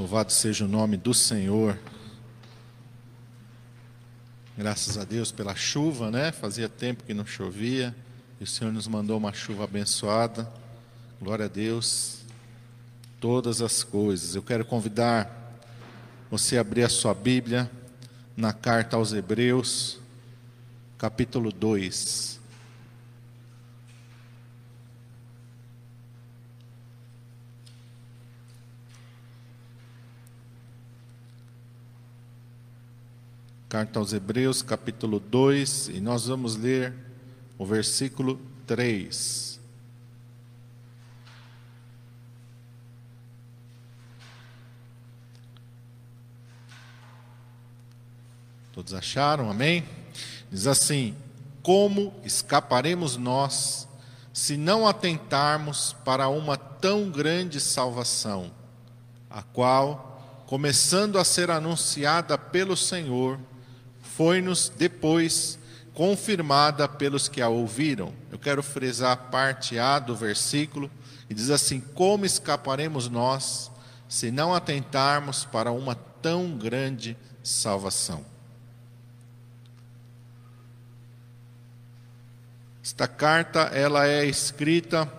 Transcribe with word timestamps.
Louvado 0.00 0.32
seja 0.32 0.64
o 0.64 0.68
nome 0.68 0.96
do 0.96 1.12
Senhor. 1.12 1.78
Graças 4.56 4.96
a 4.96 5.04
Deus 5.04 5.30
pela 5.30 5.54
chuva, 5.54 6.10
né? 6.10 6.32
Fazia 6.32 6.70
tempo 6.70 7.04
que 7.04 7.12
não 7.12 7.26
chovia 7.26 7.94
e 8.40 8.44
o 8.44 8.46
Senhor 8.46 8.72
nos 8.72 8.88
mandou 8.88 9.18
uma 9.18 9.34
chuva 9.34 9.64
abençoada. 9.64 10.50
Glória 11.20 11.44
a 11.44 11.48
Deus. 11.48 12.20
Todas 13.20 13.60
as 13.60 13.84
coisas. 13.84 14.34
Eu 14.34 14.42
quero 14.42 14.64
convidar 14.64 15.60
você 16.30 16.56
a 16.56 16.62
abrir 16.62 16.84
a 16.84 16.88
sua 16.88 17.12
Bíblia 17.12 17.70
na 18.34 18.54
carta 18.54 18.96
aos 18.96 19.12
Hebreus, 19.12 19.98
capítulo 20.96 21.52
2. 21.52 22.39
Carta 33.70 34.00
aos 34.00 34.12
Hebreus, 34.12 34.62
capítulo 34.62 35.20
2, 35.20 35.90
e 35.90 36.00
nós 36.00 36.26
vamos 36.26 36.56
ler 36.56 36.92
o 37.56 37.64
versículo 37.64 38.40
3. 38.66 39.60
Todos 48.72 48.92
acharam? 48.92 49.48
Amém? 49.48 49.86
Diz 50.50 50.66
assim: 50.66 51.14
Como 51.62 52.12
escaparemos 52.24 53.16
nós 53.16 53.86
se 54.32 54.56
não 54.56 54.84
atentarmos 54.84 55.94
para 56.04 56.28
uma 56.28 56.56
tão 56.56 57.08
grande 57.08 57.60
salvação, 57.60 58.50
a 59.30 59.44
qual, 59.44 60.42
começando 60.48 61.20
a 61.20 61.24
ser 61.24 61.52
anunciada 61.52 62.36
pelo 62.36 62.76
Senhor, 62.76 63.38
foi-nos 64.20 64.68
depois 64.68 65.58
confirmada 65.94 66.86
pelos 66.86 67.26
que 67.26 67.40
a 67.40 67.48
ouviram. 67.48 68.12
Eu 68.30 68.38
quero 68.38 68.62
frisar 68.62 69.12
a 69.12 69.16
parte 69.16 69.78
A 69.78 69.98
do 69.98 70.14
versículo 70.14 70.90
e 71.30 71.32
diz 71.32 71.48
assim: 71.48 71.80
Como 71.80 72.26
escaparemos 72.26 73.08
nós 73.08 73.70
se 74.10 74.30
não 74.30 74.54
atentarmos 74.54 75.46
para 75.46 75.72
uma 75.72 75.94
tão 75.94 76.50
grande 76.50 77.16
salvação? 77.42 78.22
Esta 82.84 83.08
carta 83.08 83.60
ela 83.72 84.06
é 84.06 84.26
escrita 84.26 85.10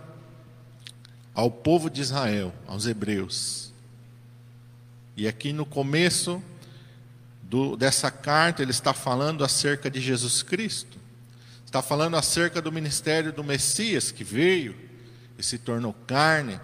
ao 1.34 1.50
povo 1.50 1.90
de 1.90 2.02
Israel, 2.02 2.54
aos 2.68 2.86
hebreus. 2.86 3.74
E 5.18 5.28
aqui 5.28 5.52
no 5.52 5.66
começo 5.66 6.40
do, 7.52 7.76
dessa 7.76 8.10
carta, 8.10 8.62
ele 8.62 8.72
está 8.72 8.94
falando 8.94 9.44
acerca 9.44 9.92
de 9.92 10.00
Jesus 10.00 10.42
Cristo. 10.42 10.98
Está 11.66 11.82
falando 11.82 12.16
acerca 12.16 12.62
do 12.62 12.72
ministério 12.72 13.34
do 13.34 13.44
Messias 13.44 14.10
que 14.10 14.24
veio 14.24 14.74
e 15.38 15.44
se 15.44 15.58
tornou 15.58 15.94
carne 16.08 16.58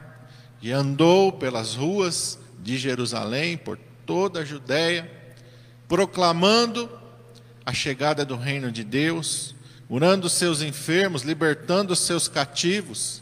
e 0.62 0.72
andou 0.72 1.34
pelas 1.34 1.76
ruas 1.76 2.40
de 2.60 2.78
Jerusalém, 2.78 3.58
por 3.58 3.78
toda 4.06 4.40
a 4.40 4.46
Judéia, 4.46 5.12
proclamando 5.90 6.90
a 7.66 7.74
chegada 7.74 8.24
do 8.24 8.38
reino 8.38 8.72
de 8.72 8.86
Deus, 8.86 9.54
curando 9.90 10.30
seus 10.30 10.62
enfermos, 10.62 11.24
libertando 11.24 11.92
os 11.92 12.00
seus 12.00 12.30
cativos, 12.30 13.22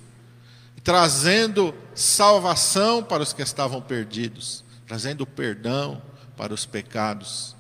trazendo 0.84 1.74
salvação 1.96 3.04
para 3.04 3.24
os 3.24 3.34
que 3.34 3.42
estavam 3.42 3.82
perdidos, 3.82 4.64
trazendo 4.86 5.26
perdão 5.26 6.00
para 6.38 6.54
os 6.54 6.64
pecados. 6.64 7.55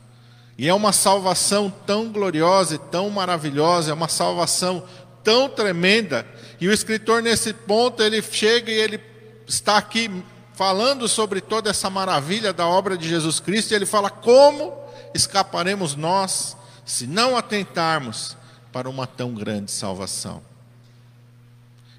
E 0.57 0.67
é 0.69 0.73
uma 0.73 0.93
salvação 0.93 1.69
tão 1.85 2.09
gloriosa 2.09 2.75
e 2.75 2.77
tão 2.77 3.09
maravilhosa, 3.09 3.91
é 3.91 3.93
uma 3.93 4.07
salvação 4.07 4.83
tão 5.23 5.49
tremenda. 5.49 6.25
E 6.61 6.67
o 6.67 6.71
escritor 6.71 7.21
nesse 7.21 7.53
ponto, 7.53 8.01
ele 8.01 8.21
chega 8.21 8.71
e 8.71 8.75
ele 8.75 9.01
está 9.47 9.77
aqui 9.77 10.23
falando 10.53 11.07
sobre 11.07 11.41
toda 11.41 11.69
essa 11.69 11.89
maravilha 11.89 12.53
da 12.53 12.65
obra 12.65 12.97
de 12.97 13.07
Jesus 13.07 13.39
Cristo, 13.41 13.71
e 13.71 13.75
ele 13.75 13.85
fala 13.85 14.09
como 14.09 14.73
escaparemos 15.13 15.95
nós 15.95 16.55
se 16.85 17.05
não 17.05 17.35
atentarmos 17.35 18.37
para 18.71 18.89
uma 18.89 19.05
tão 19.05 19.33
grande 19.33 19.71
salvação. 19.71 20.41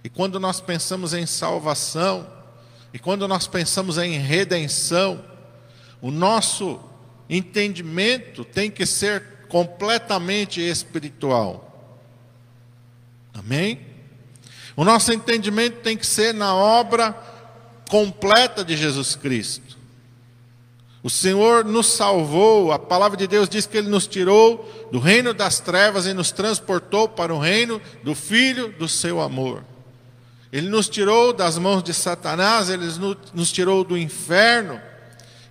E 0.03 0.09
quando 0.09 0.39
nós 0.41 0.61
pensamos 0.61 1.13
em 1.13 1.27
salvação, 1.27 2.27
e 2.95 2.99
quando 2.99 3.27
nós 3.27 3.47
pensamos 3.47 3.99
em 3.99 4.19
redenção, 4.19 5.23
o 6.01 6.11
nosso 6.11 6.81
entendimento 7.29 8.45
tem 8.45 8.71
que 8.71 8.87
ser 8.87 9.23
completamente 9.49 10.61
espiritual. 10.61 11.63
Amém? 13.35 13.81
O 14.75 14.85
nosso 14.85 15.13
entendimento 15.13 15.81
tem 15.81 15.97
que 15.97 16.07
ser 16.07 16.35
na 16.35 16.55
obra 16.55 17.13
completa 17.89 18.65
de 18.65 18.77
Jesus 18.77 19.17
Cristo. 19.17 19.77
O 21.03 21.09
Senhor 21.09 21.65
nos 21.65 21.87
salvou, 21.87 22.73
a 22.73 22.79
palavra 22.79 23.17
de 23.17 23.29
Deus 23.29 23.49
diz 23.49 23.65
que 23.65 23.77
Ele 23.77 23.89
nos 23.89 24.07
tirou 24.07 24.89
do 24.91 24.99
reino 24.99 25.33
das 25.33 25.61
trevas 25.61 26.05
e 26.05 26.13
nos 26.13 26.33
transportou 26.33 27.09
para 27.09 27.33
o 27.33 27.39
reino 27.39 27.81
do 28.03 28.15
Filho 28.15 28.75
do 28.77 28.89
seu 28.89 29.21
amor. 29.21 29.65
Ele 30.53 30.69
nos 30.69 30.89
tirou 30.89 31.33
das 31.33 31.59
mãos 31.59 31.83
de 31.83 31.95
Satanás, 31.95 32.69
Ele 32.69 32.87
nos 33.33 33.53
tirou 33.53 33.85
do 33.85 33.97
inferno 33.97 34.81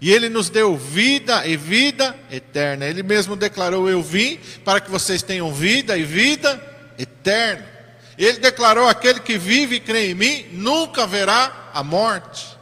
e 0.05 0.13
ele 0.13 0.29
nos 0.29 0.51
deu 0.51 0.77
vida 0.77 1.47
e 1.47 1.57
vida 1.57 2.16
eterna. 2.29 2.85
Ele 2.85 3.01
mesmo 3.01 3.35
declarou: 3.35 3.89
Eu 3.89 4.03
vim 4.03 4.39
para 4.63 4.79
que 4.79 4.91
vocês 4.91 5.23
tenham 5.23 5.51
vida 5.51 5.97
e 5.97 6.03
vida 6.03 6.61
eterna. 6.95 7.67
Ele 8.16 8.38
declarou: 8.38 8.88
Aquele 8.88 9.19
que 9.19 9.35
vive 9.35 9.77
e 9.77 9.79
crê 9.79 10.11
em 10.11 10.13
mim 10.13 10.45
nunca 10.51 11.07
verá 11.07 11.71
a 11.73 11.83
morte. 11.83 12.55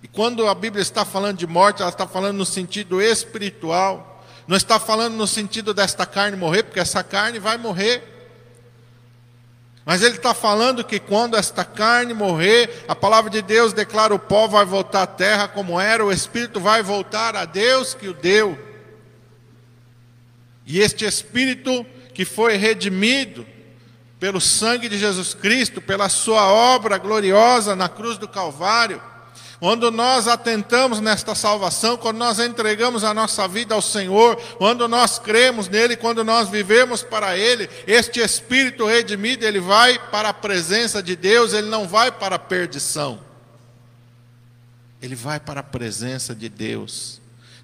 E 0.00 0.06
quando 0.06 0.46
a 0.46 0.54
Bíblia 0.54 0.82
está 0.82 1.04
falando 1.04 1.38
de 1.38 1.48
morte, 1.48 1.82
ela 1.82 1.90
está 1.90 2.06
falando 2.06 2.36
no 2.36 2.46
sentido 2.46 3.02
espiritual. 3.02 4.24
Não 4.46 4.56
está 4.56 4.78
falando 4.78 5.16
no 5.16 5.26
sentido 5.26 5.74
desta 5.74 6.06
carne 6.06 6.36
morrer, 6.36 6.62
porque 6.62 6.78
essa 6.78 7.02
carne 7.02 7.40
vai 7.40 7.58
morrer. 7.58 8.17
Mas 9.88 10.02
ele 10.02 10.16
está 10.16 10.34
falando 10.34 10.84
que 10.84 11.00
quando 11.00 11.34
esta 11.34 11.64
carne 11.64 12.12
morrer, 12.12 12.84
a 12.86 12.94
palavra 12.94 13.30
de 13.30 13.40
Deus 13.40 13.72
declara: 13.72 14.14
o 14.14 14.18
pó 14.18 14.46
vai 14.46 14.66
voltar 14.66 15.04
à 15.04 15.06
terra 15.06 15.48
como 15.48 15.80
era, 15.80 16.04
o 16.04 16.12
espírito 16.12 16.60
vai 16.60 16.82
voltar 16.82 17.34
a 17.34 17.46
Deus 17.46 17.94
que 17.94 18.06
o 18.06 18.12
deu. 18.12 18.58
E 20.66 20.78
este 20.78 21.06
espírito 21.06 21.86
que 22.12 22.26
foi 22.26 22.56
redimido 22.56 23.46
pelo 24.20 24.42
sangue 24.42 24.90
de 24.90 24.98
Jesus 24.98 25.32
Cristo, 25.32 25.80
pela 25.80 26.10
sua 26.10 26.52
obra 26.52 26.98
gloriosa 26.98 27.74
na 27.74 27.88
cruz 27.88 28.18
do 28.18 28.28
Calvário, 28.28 29.00
quando 29.60 29.90
nós 29.90 30.28
atentamos 30.28 31.00
nesta 31.00 31.34
salvação, 31.34 31.96
quando 31.96 32.18
nós 32.18 32.38
entregamos 32.38 33.02
a 33.02 33.12
nossa 33.12 33.48
vida 33.48 33.74
ao 33.74 33.82
Senhor, 33.82 34.36
quando 34.56 34.86
nós 34.86 35.18
cremos 35.18 35.68
nele, 35.68 35.96
quando 35.96 36.22
nós 36.22 36.48
vivemos 36.48 37.02
para 37.02 37.36
ele, 37.36 37.68
este 37.86 38.20
espírito 38.20 38.86
redimido, 38.86 39.44
ele 39.44 39.58
vai 39.58 39.98
para 40.10 40.28
a 40.28 40.34
presença 40.34 41.02
de 41.02 41.16
Deus, 41.16 41.52
ele 41.52 41.68
não 41.68 41.88
vai 41.88 42.12
para 42.12 42.36
a 42.36 42.38
perdição. 42.38 43.18
Ele 45.02 45.16
vai 45.16 45.40
para 45.40 45.60
a 45.60 45.64
presença 45.64 46.34
de 46.34 46.48
Deus 46.48 47.20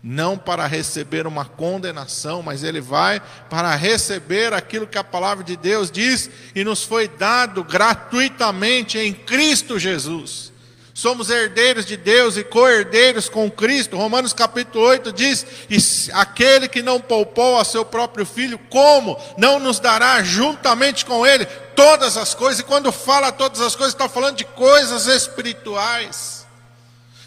não 0.07 0.37
para 0.37 0.67
receber 0.67 1.27
uma 1.27 1.47
condenação, 1.47 2.43
mas 2.43 2.63
ele 2.63 2.79
vai 2.79 3.23
para 3.49 3.75
receber 3.75 4.53
aquilo 4.53 4.87
que 4.87 4.99
a 4.99 5.03
palavra 5.03 5.43
de 5.43 5.57
Deus 5.57 5.91
diz 5.91 6.29
e 6.55 6.63
nos 6.63 6.85
foi 6.85 7.09
dado 7.09 7.65
gratuitamente 7.65 8.99
em 8.99 9.15
Cristo 9.15 9.79
Jesus. 9.79 10.53
Somos 10.97 11.29
herdeiros 11.29 11.85
de 11.85 11.97
Deus 11.97 12.37
e 12.37 12.45
co-herdeiros 12.45 13.29
com 13.29 13.51
Cristo. 13.51 13.97
Romanos 13.97 14.33
capítulo 14.33 14.85
8 14.85 15.13
diz: 15.13 16.09
aquele 16.13 16.69
que 16.69 16.83
não 16.83 17.01
poupou 17.01 17.59
a 17.59 17.65
seu 17.65 17.85
próprio 17.85 18.25
filho, 18.25 18.57
como 18.71 19.21
não 19.37 19.59
nos 19.59 19.81
dará 19.81 20.23
juntamente 20.23 21.05
com 21.05 21.27
ele 21.27 21.47
todas 21.75 22.17
as 22.17 22.33
coisas? 22.33 22.61
E 22.61 22.63
quando 22.63 22.93
fala 22.93 23.33
todas 23.33 23.61
as 23.61 23.75
coisas, 23.75 23.93
está 23.93 24.09
falando 24.09 24.37
de 24.37 24.45
coisas 24.45 25.09
espirituais. 25.09 26.47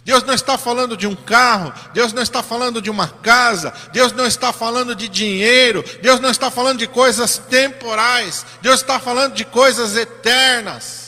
Deus 0.05 0.23
não 0.23 0.33
está 0.33 0.57
falando 0.57 0.95
de 0.95 1.05
um 1.05 1.13
carro, 1.13 1.73
Deus 1.93 2.13
não 2.13 2.23
está 2.23 2.41
falando 2.41 2.81
de 2.81 2.89
uma 2.89 3.09
casa, 3.09 3.73
Deus 3.91 4.13
não 4.13 4.25
está 4.25 4.53
falando 4.53 4.95
de 4.95 5.09
dinheiro, 5.09 5.83
Deus 6.01 6.21
não 6.21 6.31
está 6.31 6.49
falando 6.49 6.79
de 6.79 6.87
coisas 6.87 7.37
temporais, 7.37 8.45
Deus 8.61 8.79
está 8.79 8.97
falando 8.97 9.33
de 9.33 9.43
coisas 9.43 9.97
eternas. 9.97 11.06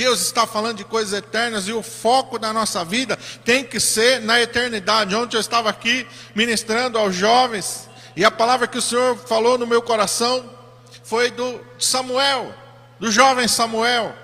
Deus 0.00 0.22
está 0.22 0.46
falando 0.46 0.78
de 0.78 0.84
coisas 0.84 1.12
eternas 1.12 1.68
e 1.68 1.74
o 1.74 1.82
foco 1.82 2.38
da 2.38 2.54
nossa 2.54 2.82
vida 2.82 3.18
tem 3.44 3.62
que 3.62 3.78
ser 3.78 4.18
na 4.22 4.40
eternidade. 4.40 5.14
Ontem 5.14 5.36
eu 5.36 5.40
estava 5.42 5.68
aqui 5.68 6.06
ministrando 6.34 6.96
aos 6.96 7.14
jovens 7.14 7.86
e 8.16 8.24
a 8.24 8.30
palavra 8.30 8.66
que 8.66 8.78
o 8.78 8.82
Senhor 8.82 9.14
falou 9.14 9.58
no 9.58 9.66
meu 9.66 9.82
coração 9.82 10.50
foi 11.04 11.30
do 11.30 11.60
Samuel, 11.78 12.54
do 12.98 13.12
jovem 13.12 13.46
Samuel. 13.46 14.14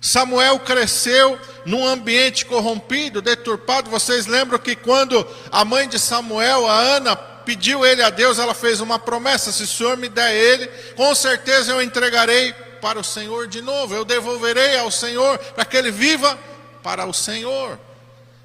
Samuel 0.00 0.60
cresceu 0.60 1.38
num 1.66 1.86
ambiente 1.86 2.46
corrompido, 2.46 3.20
deturpado. 3.20 3.90
Vocês 3.90 4.26
lembram 4.26 4.58
que 4.58 4.74
quando 4.74 5.28
a 5.52 5.62
mãe 5.62 5.86
de 5.86 5.98
Samuel, 5.98 6.66
a 6.66 6.80
Ana, 6.80 7.16
pediu 7.16 7.84
ele 7.84 8.02
a 8.02 8.08
Deus, 8.08 8.38
ela 8.38 8.54
fez 8.54 8.80
uma 8.80 8.98
promessa: 8.98 9.52
se 9.52 9.64
o 9.64 9.66
Senhor 9.66 9.98
me 9.98 10.08
der 10.08 10.34
ele, 10.34 10.68
com 10.96 11.14
certeza 11.14 11.72
eu 11.72 11.82
entregarei 11.82 12.54
para 12.86 13.00
o 13.00 13.04
Senhor 13.04 13.48
de 13.48 13.60
novo, 13.60 13.96
eu 13.96 14.04
devolverei 14.04 14.78
ao 14.78 14.92
Senhor 14.92 15.38
para 15.38 15.64
que 15.64 15.76
ele 15.76 15.90
viva 15.90 16.38
para 16.84 17.04
o 17.04 17.12
Senhor. 17.12 17.76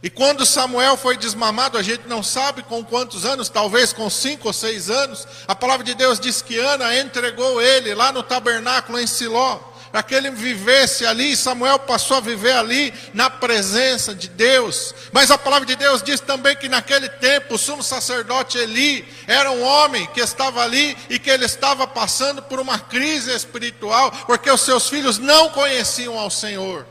E 0.01 0.09
quando 0.09 0.47
Samuel 0.47 0.97
foi 0.97 1.15
desmamado, 1.15 1.77
a 1.77 1.83
gente 1.83 2.07
não 2.07 2.23
sabe 2.23 2.63
com 2.63 2.83
quantos 2.83 3.23
anos, 3.23 3.49
talvez 3.49 3.93
com 3.93 4.09
cinco 4.09 4.47
ou 4.47 4.53
seis 4.53 4.89
anos, 4.89 5.27
a 5.47 5.53
palavra 5.53 5.85
de 5.85 5.93
Deus 5.93 6.19
diz 6.19 6.41
que 6.41 6.57
Ana 6.57 6.97
entregou 6.97 7.61
ele 7.61 7.93
lá 7.93 8.11
no 8.11 8.23
tabernáculo 8.23 8.99
em 8.99 9.05
Siló, 9.05 9.59
para 9.91 10.03
que 10.03 10.15
ele 10.15 10.31
vivesse 10.31 11.05
ali. 11.05 11.35
Samuel 11.35 11.79
passou 11.79 12.17
a 12.17 12.21
viver 12.21 12.53
ali 12.53 12.93
na 13.13 13.29
presença 13.29 14.15
de 14.15 14.27
Deus. 14.27 14.95
Mas 15.11 15.31
a 15.31 15.37
palavra 15.37 15.65
de 15.65 15.75
Deus 15.75 16.01
diz 16.01 16.19
também 16.19 16.55
que 16.55 16.69
naquele 16.69 17.09
tempo 17.09 17.55
o 17.55 17.57
sumo 17.57 17.83
sacerdote 17.83 18.57
Eli 18.57 19.07
era 19.27 19.51
um 19.51 19.63
homem 19.63 20.05
que 20.07 20.21
estava 20.21 20.63
ali 20.63 20.97
e 21.09 21.19
que 21.19 21.29
ele 21.29 21.45
estava 21.45 21.85
passando 21.85 22.41
por 22.41 22.59
uma 22.59 22.79
crise 22.79 23.31
espiritual, 23.31 24.11
porque 24.25 24.49
os 24.49 24.61
seus 24.61 24.87
filhos 24.87 25.17
não 25.17 25.49
conheciam 25.49 26.17
ao 26.17 26.29
Senhor 26.29 26.85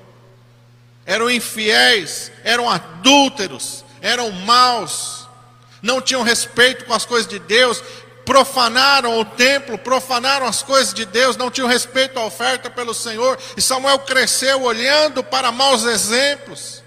eram 1.10 1.28
infiéis, 1.28 2.30
eram 2.44 2.70
adúlteros, 2.70 3.84
eram 4.00 4.30
maus, 4.30 5.28
não 5.82 6.00
tinham 6.00 6.22
respeito 6.22 6.84
com 6.84 6.94
as 6.94 7.04
coisas 7.04 7.28
de 7.28 7.40
Deus, 7.40 7.82
profanaram 8.30 9.18
o 9.18 9.24
templo, 9.24 9.76
profanaram 9.76 10.46
as 10.46 10.62
coisas 10.62 10.94
de 10.94 11.04
Deus, 11.04 11.36
não 11.36 11.50
tinham 11.50 11.66
respeito 11.66 12.16
à 12.16 12.24
oferta 12.24 12.70
pelo 12.70 12.94
Senhor, 12.94 13.36
e 13.56 13.60
Samuel 13.60 13.98
cresceu 13.98 14.62
olhando 14.62 15.24
para 15.24 15.50
maus 15.50 15.82
exemplos. 15.82 16.80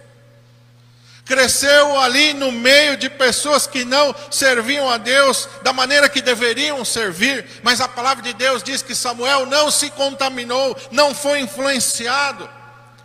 Cresceu 1.26 2.00
ali 2.00 2.34
no 2.34 2.50
meio 2.50 2.96
de 2.96 3.10
pessoas 3.10 3.68
que 3.68 3.84
não 3.84 4.16
serviam 4.32 4.90
a 4.90 4.96
Deus 4.96 5.50
da 5.62 5.74
maneira 5.74 6.08
que 6.08 6.22
deveriam 6.22 6.86
servir, 6.86 7.46
mas 7.62 7.82
a 7.82 7.90
palavra 7.90 8.24
de 8.24 8.32
Deus 8.32 8.64
diz 8.64 8.82
que 8.82 8.96
Samuel 8.96 9.46
não 9.46 9.70
se 9.70 9.90
contaminou, 9.90 10.78
não 10.92 11.14
foi 11.14 11.42
influenciado 11.42 12.50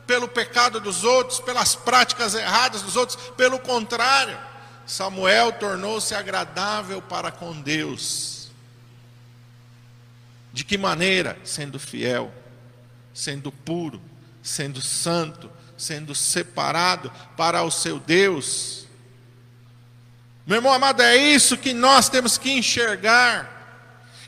pelo 0.06 0.28
pecado 0.28 0.78
dos 0.78 1.02
outros, 1.02 1.40
pelas 1.40 1.74
práticas 1.74 2.36
erradas 2.36 2.82
dos 2.82 2.94
outros, 2.94 3.18
pelo 3.36 3.58
contrário, 3.58 4.38
Samuel 4.88 5.52
tornou-se 5.52 6.14
agradável 6.14 7.02
para 7.02 7.30
com 7.30 7.52
Deus. 7.60 8.50
De 10.50 10.64
que 10.64 10.78
maneira? 10.78 11.38
Sendo 11.44 11.78
fiel, 11.78 12.32
sendo 13.12 13.52
puro, 13.52 14.00
sendo 14.42 14.80
santo, 14.80 15.50
sendo 15.76 16.14
separado 16.14 17.12
para 17.36 17.62
o 17.62 17.70
seu 17.70 18.00
Deus. 18.00 18.86
Meu 20.46 20.56
irmão 20.56 20.72
amado, 20.72 21.02
é 21.02 21.18
isso 21.18 21.58
que 21.58 21.74
nós 21.74 22.08
temos 22.08 22.38
que 22.38 22.50
enxergar. 22.50 23.57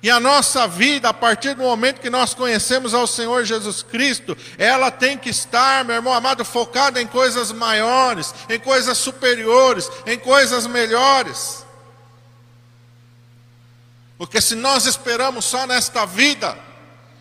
E 0.03 0.11
a 0.11 0.19
nossa 0.19 0.67
vida, 0.67 1.11
a 1.11 1.15
partir 1.15 1.55
do 1.55 1.63
momento 1.63 2.01
que 2.01 2.09
nós 2.09 2.33
conhecemos 2.33 2.95
ao 2.95 3.07
Senhor 3.07 3.45
Jesus 3.45 3.83
Cristo, 3.83 4.37
ela 4.57 4.91
tem 4.91 5.19
que 5.19 5.29
estar, 5.29 5.85
meu 5.85 5.97
irmão 5.97 6.15
amado, 6.15 6.43
focada 6.43 7.03
em 7.03 7.07
coisas 7.07 7.53
maiores, 7.53 8.35
em 8.49 8.59
coisas 8.59 8.97
superiores, 8.97 9.91
em 10.07 10.19
coisas 10.19 10.67
melhores. 10.67 11.67
Porque 14.17 14.41
se 14.41 14.55
nós 14.55 14.87
esperamos 14.87 15.45
só 15.45 15.67
nesta 15.67 16.07
vida, 16.07 16.59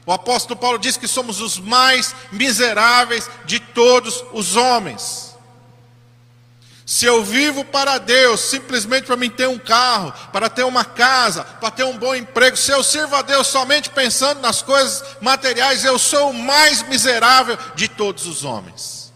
o 0.06 0.14
apóstolo 0.14 0.60
Paulo 0.60 0.80
diz 0.80 0.96
que 0.96 1.08
somos 1.08 1.42
os 1.42 1.60
mais 1.60 2.16
miseráveis 2.32 3.30
de 3.44 3.60
todos 3.60 4.24
os 4.32 4.56
homens. 4.56 5.29
Se 6.90 7.06
eu 7.06 7.24
vivo 7.24 7.64
para 7.64 8.00
Deus, 8.00 8.40
simplesmente 8.40 9.06
para 9.06 9.16
mim 9.16 9.30
ter 9.30 9.48
um 9.48 9.60
carro, 9.60 10.12
para 10.34 10.50
ter 10.50 10.64
uma 10.64 10.84
casa, 10.84 11.44
para 11.44 11.70
ter 11.70 11.84
um 11.84 11.96
bom 11.96 12.16
emprego, 12.16 12.58
se 12.58 12.72
eu 12.72 12.82
sirvo 12.82 13.16
a 13.16 13.22
Deus 13.22 13.46
somente 13.46 13.92
pensando 13.92 14.42
nas 14.42 14.64
coisas 14.64 15.04
materiais, 15.22 15.86
eu 15.86 16.00
sou 16.00 16.32
o 16.32 16.34
mais 16.34 16.82
miserável 16.82 17.56
de 17.76 17.88
todos 17.88 18.26
os 18.26 18.44
homens. 18.44 19.14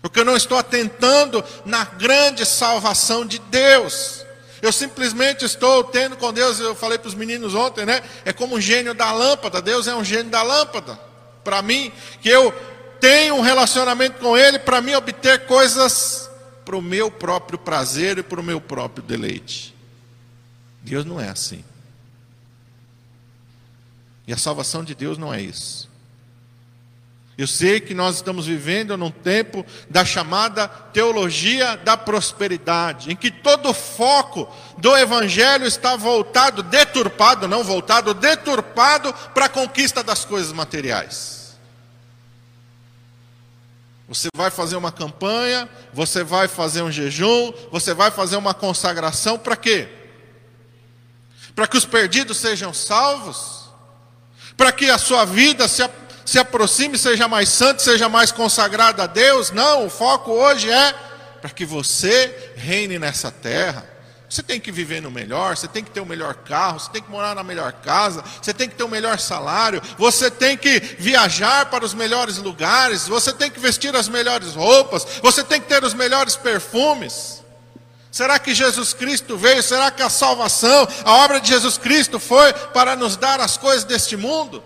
Porque 0.00 0.20
eu 0.20 0.24
não 0.24 0.36
estou 0.36 0.56
atentando 0.56 1.42
na 1.64 1.82
grande 1.82 2.46
salvação 2.46 3.26
de 3.26 3.40
Deus. 3.40 4.24
Eu 4.62 4.70
simplesmente 4.70 5.44
estou 5.44 5.82
tendo 5.82 6.16
com 6.16 6.32
Deus, 6.32 6.60
eu 6.60 6.76
falei 6.76 6.98
para 6.98 7.08
os 7.08 7.16
meninos 7.16 7.52
ontem, 7.56 7.84
né? 7.84 8.00
É 8.24 8.32
como 8.32 8.54
um 8.54 8.60
gênio 8.60 8.94
da 8.94 9.10
lâmpada. 9.10 9.60
Deus 9.60 9.88
é 9.88 9.94
um 9.96 10.04
gênio 10.04 10.30
da 10.30 10.44
lâmpada. 10.44 10.96
Para 11.42 11.60
mim, 11.62 11.90
que 12.22 12.28
eu 12.28 12.54
tenho 13.00 13.34
um 13.34 13.40
relacionamento 13.40 14.20
com 14.20 14.38
Ele, 14.38 14.60
para 14.60 14.80
mim 14.80 14.94
obter 14.94 15.46
coisas 15.46 16.26
para 16.66 16.76
o 16.76 16.82
meu 16.82 17.12
próprio 17.12 17.56
prazer 17.56 18.18
e 18.18 18.24
para 18.24 18.40
o 18.40 18.42
meu 18.42 18.60
próprio 18.60 19.04
deleite. 19.04 19.72
Deus 20.82 21.04
não 21.04 21.20
é 21.20 21.28
assim. 21.28 21.64
E 24.26 24.32
a 24.32 24.36
salvação 24.36 24.82
de 24.82 24.92
Deus 24.92 25.16
não 25.16 25.32
é 25.32 25.40
isso. 25.40 25.88
Eu 27.38 27.46
sei 27.46 27.78
que 27.78 27.94
nós 27.94 28.16
estamos 28.16 28.46
vivendo 28.46 28.96
num 28.96 29.10
tempo 29.10 29.64
da 29.88 30.04
chamada 30.04 30.66
teologia 30.66 31.76
da 31.76 31.96
prosperidade, 31.96 33.12
em 33.12 33.16
que 33.16 33.30
todo 33.30 33.68
o 33.68 33.74
foco 33.74 34.48
do 34.76 34.96
evangelho 34.96 35.66
está 35.66 35.94
voltado, 35.94 36.64
deturpado, 36.64 37.46
não 37.46 37.62
voltado, 37.62 38.12
deturpado 38.12 39.14
para 39.32 39.44
a 39.44 39.50
conquista 39.50 40.02
das 40.02 40.24
coisas 40.24 40.52
materiais. 40.52 41.35
Você 44.08 44.28
vai 44.36 44.50
fazer 44.50 44.76
uma 44.76 44.92
campanha, 44.92 45.68
você 45.92 46.22
vai 46.22 46.46
fazer 46.46 46.82
um 46.82 46.92
jejum, 46.92 47.52
você 47.72 47.92
vai 47.92 48.10
fazer 48.10 48.36
uma 48.36 48.54
consagração 48.54 49.36
para 49.38 49.56
quê? 49.56 49.88
Para 51.54 51.66
que 51.66 51.76
os 51.76 51.84
perdidos 51.84 52.36
sejam 52.36 52.72
salvos? 52.72 53.70
Para 54.56 54.70
que 54.70 54.88
a 54.90 54.98
sua 54.98 55.24
vida 55.24 55.66
se, 55.66 55.82
se 56.24 56.38
aproxime, 56.38 56.96
seja 56.96 57.26
mais 57.26 57.48
santa, 57.48 57.82
seja 57.82 58.08
mais 58.08 58.30
consagrada 58.30 59.02
a 59.02 59.06
Deus? 59.06 59.50
Não, 59.50 59.86
o 59.86 59.90
foco 59.90 60.30
hoje 60.30 60.70
é 60.70 60.92
para 61.40 61.50
que 61.50 61.64
você 61.64 62.52
reine 62.56 62.98
nessa 62.98 63.30
terra. 63.30 63.95
Você 64.28 64.42
tem 64.42 64.58
que 64.58 64.72
viver 64.72 65.00
no 65.00 65.10
melhor, 65.10 65.56
você 65.56 65.68
tem 65.68 65.84
que 65.84 65.90
ter 65.90 66.00
o 66.00 66.06
melhor 66.06 66.34
carro, 66.34 66.80
você 66.80 66.90
tem 66.90 67.02
que 67.02 67.10
morar 67.10 67.34
na 67.34 67.44
melhor 67.44 67.72
casa, 67.72 68.24
você 68.42 68.52
tem 68.52 68.68
que 68.68 68.74
ter 68.74 68.82
o 68.82 68.88
melhor 68.88 69.20
salário, 69.20 69.80
você 69.96 70.30
tem 70.30 70.56
que 70.56 70.80
viajar 70.98 71.66
para 71.66 71.84
os 71.84 71.94
melhores 71.94 72.38
lugares, 72.38 73.06
você 73.06 73.32
tem 73.32 73.50
que 73.50 73.60
vestir 73.60 73.94
as 73.94 74.08
melhores 74.08 74.54
roupas, 74.54 75.06
você 75.22 75.44
tem 75.44 75.60
que 75.60 75.68
ter 75.68 75.84
os 75.84 75.94
melhores 75.94 76.34
perfumes. 76.34 77.44
Será 78.10 78.38
que 78.38 78.52
Jesus 78.54 78.92
Cristo 78.92 79.36
veio? 79.36 79.62
Será 79.62 79.90
que 79.90 80.02
a 80.02 80.08
salvação, 80.08 80.88
a 81.04 81.12
obra 81.24 81.38
de 81.38 81.48
Jesus 81.48 81.78
Cristo 81.78 82.18
foi 82.18 82.52
para 82.52 82.96
nos 82.96 83.16
dar 83.16 83.40
as 83.40 83.56
coisas 83.56 83.84
deste 83.84 84.16
mundo? 84.16 84.62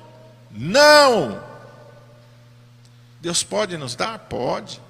Não! 0.51 1.43
Deus 3.21 3.43
pode 3.43 3.77
nos 3.77 3.95
dar? 3.95 4.19
Pode. 4.21 4.81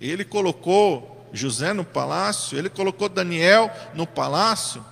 Ele 0.00 0.24
colocou 0.24 1.17
José 1.32 1.72
no 1.72 1.84
palácio, 1.84 2.58
ele 2.58 2.68
colocou 2.68 3.08
Daniel 3.08 3.70
no 3.94 4.06
palácio, 4.06 4.84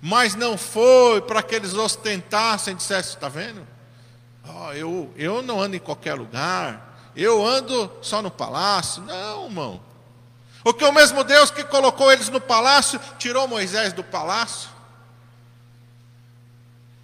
mas 0.00 0.34
não 0.34 0.58
foi 0.58 1.20
para 1.20 1.42
que 1.42 1.54
eles 1.54 1.74
ostentassem, 1.74 2.74
dissessem, 2.74 3.14
está 3.14 3.28
vendo? 3.28 3.66
Oh, 4.48 4.72
eu, 4.72 5.12
eu 5.16 5.42
não 5.42 5.60
ando 5.60 5.76
em 5.76 5.80
qualquer 5.80 6.14
lugar, 6.14 7.10
eu 7.14 7.46
ando 7.46 7.90
só 8.02 8.20
no 8.20 8.30
palácio. 8.30 9.02
Não, 9.02 9.44
irmão. 9.44 9.80
O 10.64 10.72
que 10.72 10.84
o 10.84 10.92
mesmo 10.92 11.24
Deus 11.24 11.50
que 11.50 11.64
colocou 11.64 12.10
eles 12.10 12.28
no 12.28 12.40
palácio, 12.40 13.00
tirou 13.18 13.48
Moisés 13.48 13.92
do 13.92 14.02
palácio. 14.02 14.70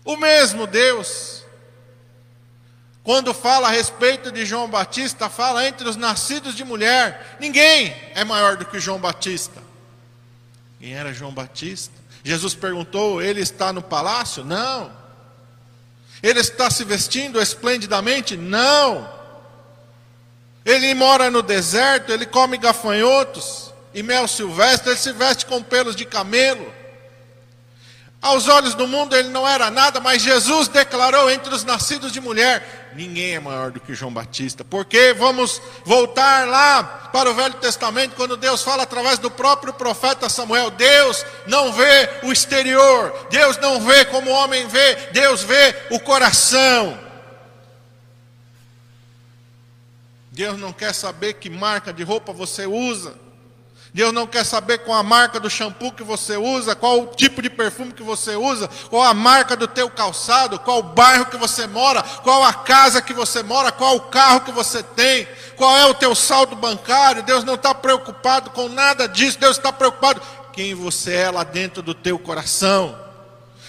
O 0.05 0.17
mesmo 0.17 0.67
Deus 0.67 1.38
quando 3.09 3.33
fala 3.33 3.69
a 3.69 3.71
respeito 3.71 4.31
de 4.31 4.45
João 4.45 4.69
Batista, 4.69 5.31
fala 5.31 5.67
entre 5.67 5.89
os 5.89 5.97
nascidos 5.97 6.55
de 6.55 6.63
mulher. 6.63 7.39
Ninguém 7.41 7.97
é 8.15 8.23
maior 8.23 8.59
do 8.59 8.67
que 8.67 8.79
João 8.79 8.99
Batista. 8.99 9.63
Quem 10.79 10.93
era 10.93 11.11
João 11.15 11.33
Batista? 11.33 11.95
Jesus 12.23 12.55
perguntou: 12.55 13.23
ele 13.23 13.41
está 13.41 13.73
no 13.73 13.81
palácio? 13.81 14.45
Não. 14.45 14.93
Ele 16.23 16.39
está 16.39 16.71
se 16.71 16.85
vestindo 16.85 17.41
esplendidamente? 17.41 18.37
Não. 18.37 19.11
Ele 20.63 20.93
mora 20.93 21.31
no 21.31 21.41
deserto, 21.41 22.13
ele 22.13 22.27
come 22.27 22.59
gafanhotos 22.59 23.73
e 23.95 24.03
mel 24.03 24.29
silvestre, 24.29 24.91
ele 24.91 24.99
se 24.99 25.13
veste 25.15 25.47
com 25.47 25.63
pelos 25.63 25.97
de 25.97 26.05
camelo. 26.05 26.75
Aos 28.21 28.49
olhos 28.49 28.75
do 28.75 28.89
mundo 28.89 29.15
ele 29.15 29.29
não 29.29 29.47
era 29.47 29.71
nada, 29.71 30.01
mas 30.01 30.23
Jesus 30.23 30.67
declarou 30.67 31.31
entre 31.31 31.55
os 31.55 31.65
nascidos 31.65 32.11
de 32.11 32.21
mulher: 32.21 32.91
ninguém 32.95 33.37
é 33.37 33.41
maior 33.41 33.71
do 33.71 33.79
que 33.79 33.95
João 33.95 34.13
Batista. 34.13 34.65
Porque 34.65 35.15
vamos 35.15 35.63
voltar 35.85 36.49
lá 36.49 36.83
para 37.13 37.31
o 37.31 37.35
Velho 37.35 37.55
Testamento, 37.55 38.17
quando 38.17 38.37
Deus 38.37 38.63
fala 38.63 38.83
através 38.83 39.21
do 39.21 39.31
próprio 39.31 39.73
profeta 39.73 40.29
Samuel: 40.29 40.71
Deus 40.71 41.25
não 41.47 41.73
vê 41.73 42.11
o 42.25 42.33
exterior, 42.33 43.15
Deus 43.31 43.57
não 43.59 43.81
vê 43.81 44.05
como 44.07 44.31
o 44.31 44.35
homem 44.35 44.67
vê, 44.67 44.97
Deus 45.13 45.45
vê 45.45 45.87
o 45.91 46.01
coração. 46.01 46.99
Deus 50.33 50.59
não 50.59 50.73
quer 50.73 50.93
saber 50.93 51.35
que 51.35 51.49
marca 51.49 51.93
de 51.93 52.03
roupa 52.03 52.33
você 52.33 52.67
usa. 52.67 53.28
Deus 53.93 54.13
não 54.13 54.27
quer 54.27 54.45
saber 54.45 54.79
qual 54.79 54.99
a 54.99 55.03
marca 55.03 55.41
do 55.41 55.49
shampoo 55.49 55.93
que 55.93 56.03
você 56.03 56.37
usa, 56.37 56.75
qual 56.75 57.03
o 57.03 57.07
tipo 57.07 57.41
de 57.41 57.49
perfume 57.49 57.93
que 57.93 58.03
você 58.03 58.37
usa, 58.37 58.69
qual 58.91 59.03
a 59.03 59.15
marca 59.15 59.57
do 59.57 59.67
teu 59.67 59.89
calçado, 59.89 60.59
qual 60.59 60.81
o 60.81 60.83
bairro 60.83 61.27
que 61.27 61.37
você 61.37 61.67
mora, 61.67 62.03
qual 62.23 62.45
a 62.45 62.53
casa 62.53 63.01
que 63.01 63.13
você 63.13 63.43
mora, 63.43 63.73
qual 63.73 63.97
o 63.97 64.01
carro 64.03 64.43
que 64.43 64.53
você 64.53 64.83
tem, 64.83 65.27
qual 65.57 65.77
é 65.77 65.87
o 65.87 65.95
teu 65.95 66.15
saldo 66.15 66.55
bancário. 66.55 67.23
Deus 67.23 67.45
não 67.45 67.55
está 67.55 67.75
preocupado 67.75 68.51
com 68.51 68.69
nada 68.69 69.09
disso. 69.09 69.39
Deus 69.39 69.57
está 69.57 69.73
preocupado 69.73 70.21
quem 70.53 70.75
você 70.75 71.15
é 71.15 71.31
lá 71.31 71.45
dentro 71.45 71.83
do 71.83 71.95
teu 71.95 72.19
coração, 72.19 72.99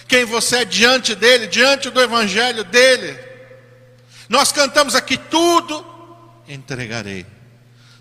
quem 0.06 0.24
você 0.24 0.58
é 0.58 0.64
diante 0.64 1.14
dele, 1.14 1.46
diante 1.46 1.88
do 1.88 2.00
evangelho 2.00 2.64
dele. 2.64 3.18
Nós 4.28 4.52
cantamos 4.52 4.94
aqui 4.94 5.16
tudo 5.16 5.90
entregarei. 6.52 7.26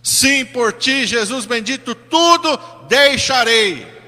Sim, 0.01 0.45
por 0.45 0.73
ti, 0.73 1.05
Jesus 1.05 1.45
bendito, 1.45 1.93
tudo 1.93 2.57
deixarei. 2.87 3.99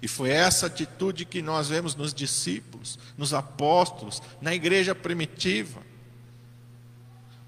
E 0.00 0.08
foi 0.08 0.30
essa 0.30 0.66
atitude 0.66 1.24
que 1.24 1.42
nós 1.42 1.68
vemos 1.68 1.94
nos 1.94 2.14
discípulos, 2.14 2.98
nos 3.18 3.34
apóstolos, 3.34 4.22
na 4.40 4.54
igreja 4.54 4.94
primitiva. 4.94 5.80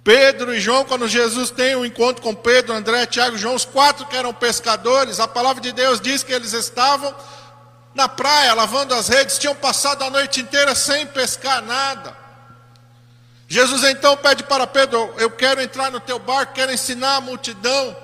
Pedro 0.03 0.55
e 0.55 0.61
João, 0.61 0.85
quando 0.85 1.07
Jesus 1.07 1.51
tem 1.51 1.77
um 1.77 1.85
encontro 1.85 2.23
com 2.23 2.35
Pedro, 2.35 2.73
André, 2.73 3.05
Tiago 3.07 3.37
e 3.37 3.39
João, 3.39 3.55
os 3.55 3.65
quatro 3.65 4.07
que 4.07 4.17
eram 4.17 4.33
pescadores, 4.33 5.21
a 5.21 5.29
palavra 5.29 5.63
de 5.63 5.71
Deus 5.71 6.01
diz 6.01 6.23
que 6.23 6.33
eles 6.33 6.53
estavam 6.53 7.15
na 7.95 8.09
praia 8.09 8.55
lavando 8.55 8.95
as 8.95 9.09
redes, 9.09 9.39
tinham 9.39 9.55
passado 9.55 10.03
a 10.03 10.11
noite 10.11 10.41
inteira 10.41 10.75
sem 10.75 11.07
pescar 11.07 11.63
nada. 11.63 12.17
Jesus 13.49 13.83
então 13.83 14.15
pede 14.19 14.43
para 14.43 14.67
Pedro: 14.67 15.15
Eu 15.17 15.31
quero 15.31 15.61
entrar 15.63 15.91
no 15.91 15.99
teu 15.99 16.19
barco, 16.19 16.53
quero 16.53 16.71
ensinar 16.71 17.17
a 17.17 17.21
multidão. 17.21 17.97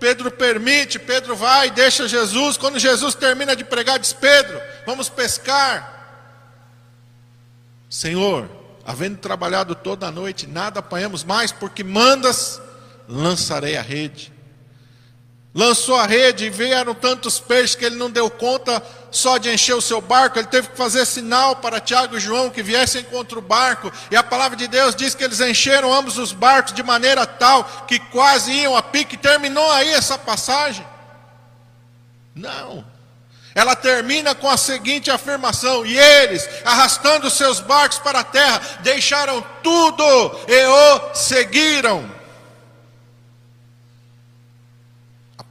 Pedro 0.00 0.30
permite, 0.30 0.98
Pedro 0.98 1.36
vai, 1.36 1.70
deixa 1.70 2.08
Jesus. 2.08 2.56
Quando 2.56 2.78
Jesus 2.78 3.14
termina 3.14 3.54
de 3.54 3.62
pregar, 3.62 3.98
diz: 3.98 4.14
Pedro, 4.14 4.58
vamos 4.86 5.10
pescar. 5.10 5.92
Senhor, 7.90 8.48
havendo 8.84 9.18
trabalhado 9.18 9.74
toda 9.74 10.06
a 10.06 10.10
noite, 10.10 10.46
nada 10.46 10.80
apanhamos 10.80 11.22
mais, 11.22 11.52
porque 11.52 11.84
mandas, 11.84 12.60
lançarei 13.06 13.76
a 13.76 13.82
rede 13.82 14.35
lançou 15.56 15.96
a 15.96 16.06
rede 16.06 16.44
e 16.44 16.50
vieram 16.50 16.94
tantos 16.94 17.40
peixes 17.40 17.74
que 17.74 17.86
ele 17.86 17.96
não 17.96 18.10
deu 18.10 18.28
conta 18.28 18.82
só 19.10 19.38
de 19.38 19.50
encher 19.50 19.74
o 19.74 19.80
seu 19.80 20.02
barco, 20.02 20.38
ele 20.38 20.48
teve 20.48 20.68
que 20.68 20.76
fazer 20.76 21.06
sinal 21.06 21.56
para 21.56 21.80
Tiago 21.80 22.18
e 22.18 22.20
João 22.20 22.50
que 22.50 22.62
viessem 22.62 23.02
contra 23.04 23.38
o 23.38 23.42
barco, 23.42 23.90
e 24.10 24.16
a 24.16 24.22
palavra 24.22 24.54
de 24.54 24.68
Deus 24.68 24.94
diz 24.94 25.14
que 25.14 25.24
eles 25.24 25.40
encheram 25.40 25.94
ambos 25.94 26.18
os 26.18 26.32
barcos 26.32 26.74
de 26.74 26.82
maneira 26.82 27.26
tal 27.26 27.64
que 27.88 27.98
quase 27.98 28.52
iam 28.52 28.76
a 28.76 28.82
pique. 28.82 29.16
Terminou 29.16 29.72
aí 29.72 29.88
essa 29.94 30.18
passagem? 30.18 30.86
Não. 32.34 32.84
Ela 33.54 33.74
termina 33.74 34.34
com 34.34 34.50
a 34.50 34.58
seguinte 34.58 35.10
afirmação: 35.10 35.86
E 35.86 35.98
eles, 35.98 36.46
arrastando 36.62 37.30
seus 37.30 37.58
barcos 37.58 37.98
para 37.98 38.20
a 38.20 38.24
terra, 38.24 38.60
deixaram 38.80 39.42
tudo 39.62 40.04
e 40.46 40.66
o 40.66 41.14
seguiram. 41.14 42.15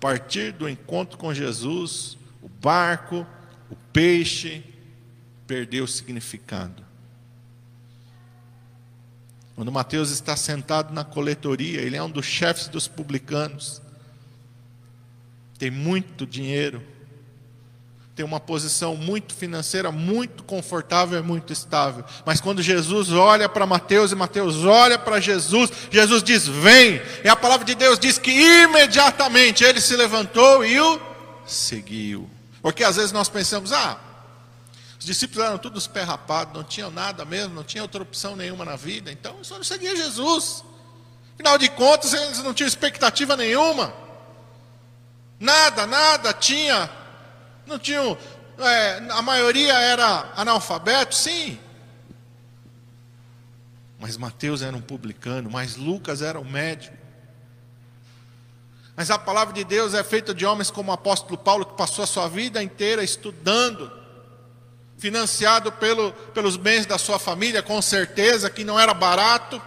Partir 0.05 0.51
do 0.51 0.69
encontro 0.69 1.17
com 1.17 1.33
Jesus, 1.33 2.15
o 2.39 2.47
barco, 2.47 3.25
o 3.71 3.75
peixe, 3.91 4.63
perdeu 5.47 5.85
o 5.85 5.87
significado. 5.87 6.85
Quando 9.55 9.71
Mateus 9.71 10.11
está 10.11 10.37
sentado 10.37 10.93
na 10.93 11.03
coletoria, 11.03 11.81
ele 11.81 11.95
é 11.95 12.03
um 12.03 12.09
dos 12.11 12.27
chefes 12.27 12.67
dos 12.67 12.87
publicanos, 12.87 13.81
tem 15.57 15.71
muito 15.71 16.27
dinheiro, 16.27 16.83
tem 18.15 18.25
uma 18.25 18.39
posição 18.39 18.95
muito 18.95 19.35
financeira, 19.35 19.91
muito 19.91 20.41
confortável 20.43 21.19
e 21.19 21.21
muito 21.21 21.51
estável. 21.51 22.05
Mas 22.25 22.39
quando 22.39 22.61
Jesus 22.61 23.11
olha 23.11 23.49
para 23.49 23.65
Mateus 23.65 24.13
e 24.13 24.15
Mateus 24.15 24.63
olha 24.63 24.97
para 24.97 25.19
Jesus, 25.19 25.69
Jesus 25.91 26.23
diz: 26.23 26.47
Vem. 26.47 27.01
E 27.25 27.27
a 27.27 27.35
palavra 27.35 27.65
de 27.65 27.75
Deus 27.75 27.99
diz 27.99 28.17
que 28.17 28.31
imediatamente 28.31 29.65
ele 29.65 29.81
se 29.81 29.97
levantou 29.97 30.63
e 30.63 30.79
o 30.79 31.01
seguiu. 31.45 32.29
Porque 32.61 32.85
às 32.85 32.95
vezes 32.95 33.11
nós 33.11 33.27
pensamos: 33.27 33.73
Ah, 33.73 33.97
os 34.97 35.05
discípulos 35.05 35.45
eram 35.45 35.57
todos 35.57 35.85
perrapados, 35.85 36.53
não 36.53 36.63
tinham 36.63 36.89
nada 36.89 37.25
mesmo, 37.25 37.53
não 37.53 37.65
tinha 37.65 37.83
outra 37.83 38.01
opção 38.01 38.33
nenhuma 38.33 38.63
na 38.63 38.77
vida, 38.77 39.11
então 39.11 39.43
só 39.43 39.55
não 39.55 39.63
seguia 39.63 39.93
Jesus. 39.93 40.63
Afinal 41.33 41.57
de 41.57 41.67
contas, 41.67 42.13
eles 42.13 42.41
não 42.41 42.53
tinham 42.53 42.69
expectativa 42.69 43.35
nenhuma. 43.35 43.93
Nada, 45.37 45.85
nada 45.85 46.31
tinha 46.31 46.89
não 47.65 47.79
tinham. 47.79 48.17
É, 48.57 48.97
a 49.11 49.21
maioria 49.21 49.73
era 49.73 50.31
analfabeto, 50.35 51.13
sim. 51.13 51.59
Mas 53.99 54.17
Mateus 54.17 54.61
era 54.61 54.75
um 54.75 54.81
publicano, 54.81 55.49
mas 55.49 55.75
Lucas 55.75 56.21
era 56.21 56.39
um 56.39 56.49
médico. 56.49 56.95
Mas 58.95 59.11
a 59.11 59.19
palavra 59.19 59.53
de 59.53 59.63
Deus 59.63 59.93
é 59.93 60.03
feita 60.03 60.33
de 60.33 60.45
homens 60.45 60.71
como 60.71 60.89
o 60.89 60.93
apóstolo 60.93 61.37
Paulo, 61.37 61.65
que 61.65 61.75
passou 61.75 62.03
a 62.03 62.07
sua 62.07 62.29
vida 62.29 62.63
inteira 62.63 63.03
estudando, 63.03 63.91
financiado 64.97 65.71
pelo, 65.73 66.13
pelos 66.33 66.55
bens 66.55 66.85
da 66.85 66.97
sua 66.97 67.19
família, 67.19 67.61
com 67.61 67.81
certeza 67.81 68.49
que 68.49 68.63
não 68.63 68.79
era 68.79 68.93
barato. 68.93 69.61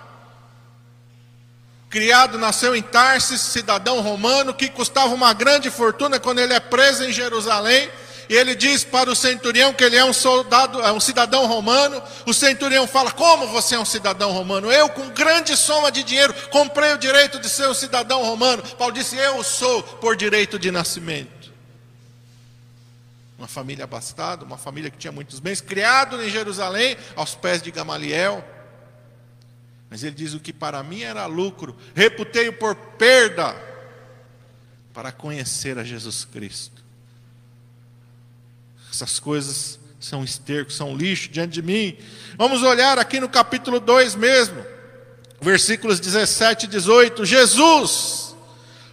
Criado, 1.90 2.36
nasceu 2.36 2.76
em 2.76 2.82
Tarsis, 2.82 3.40
cidadão 3.40 4.00
romano, 4.00 4.52
que 4.52 4.68
custava 4.68 5.14
uma 5.14 5.32
grande 5.32 5.70
fortuna 5.70 6.20
quando 6.20 6.38
ele 6.38 6.52
é 6.52 6.60
preso 6.60 7.04
em 7.04 7.12
Jerusalém. 7.12 7.90
E 8.28 8.34
ele 8.36 8.54
diz 8.54 8.84
para 8.84 9.10
o 9.10 9.16
centurião 9.16 9.72
que 9.72 9.82
ele 9.82 9.96
é 9.96 10.04
um 10.04 10.12
soldado, 10.12 10.82
é 10.82 10.92
um 10.92 11.00
cidadão 11.00 11.46
romano. 11.46 12.02
O 12.26 12.34
centurião 12.34 12.86
fala: 12.86 13.10
Como 13.10 13.46
você 13.46 13.74
é 13.74 13.78
um 13.78 13.86
cidadão 13.86 14.32
romano? 14.32 14.70
Eu, 14.70 14.90
com 14.90 15.08
grande 15.08 15.56
soma 15.56 15.90
de 15.90 16.02
dinheiro, 16.02 16.34
comprei 16.50 16.92
o 16.92 16.98
direito 16.98 17.38
de 17.38 17.48
ser 17.48 17.66
um 17.68 17.74
cidadão 17.74 18.22
romano. 18.22 18.62
Paulo 18.76 18.92
disse: 18.92 19.16
Eu 19.16 19.42
sou 19.42 19.82
por 19.82 20.14
direito 20.14 20.58
de 20.58 20.70
nascimento. 20.70 21.50
Uma 23.38 23.48
família 23.48 23.84
abastada, 23.84 24.44
uma 24.44 24.58
família 24.58 24.90
que 24.90 24.98
tinha 24.98 25.12
muitos 25.12 25.40
bens, 25.40 25.62
criado 25.62 26.22
em 26.22 26.28
Jerusalém, 26.28 26.98
aos 27.16 27.34
pés 27.34 27.62
de 27.62 27.70
Gamaliel. 27.70 28.44
Mas 29.90 30.02
ele 30.02 30.14
diz: 30.14 30.34
o 30.34 30.40
que 30.40 30.52
para 30.52 30.82
mim 30.82 31.02
era 31.02 31.26
lucro, 31.26 31.76
reputei-o 31.94 32.52
por 32.52 32.74
perda 32.74 33.54
para 34.92 35.12
conhecer 35.12 35.78
a 35.78 35.84
Jesus 35.84 36.24
Cristo. 36.24 36.84
Essas 38.90 39.18
coisas 39.20 39.78
são 40.00 40.24
esterco, 40.24 40.72
são 40.72 40.96
lixo 40.96 41.28
diante 41.28 41.52
de 41.52 41.62
mim. 41.62 41.96
Vamos 42.36 42.62
olhar 42.62 42.98
aqui 42.98 43.20
no 43.20 43.28
capítulo 43.28 43.80
2 43.80 44.14
mesmo, 44.14 44.64
versículos 45.40 46.00
17 46.00 46.64
e 46.64 46.68
18. 46.68 47.24
Jesus, 47.24 48.34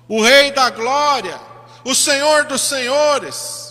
o 0.07 0.21
Rei 0.21 0.51
da 0.51 0.69
Glória, 0.69 1.39
o 1.83 1.95
Senhor 1.95 2.45
dos 2.45 2.61
Senhores, 2.61 3.64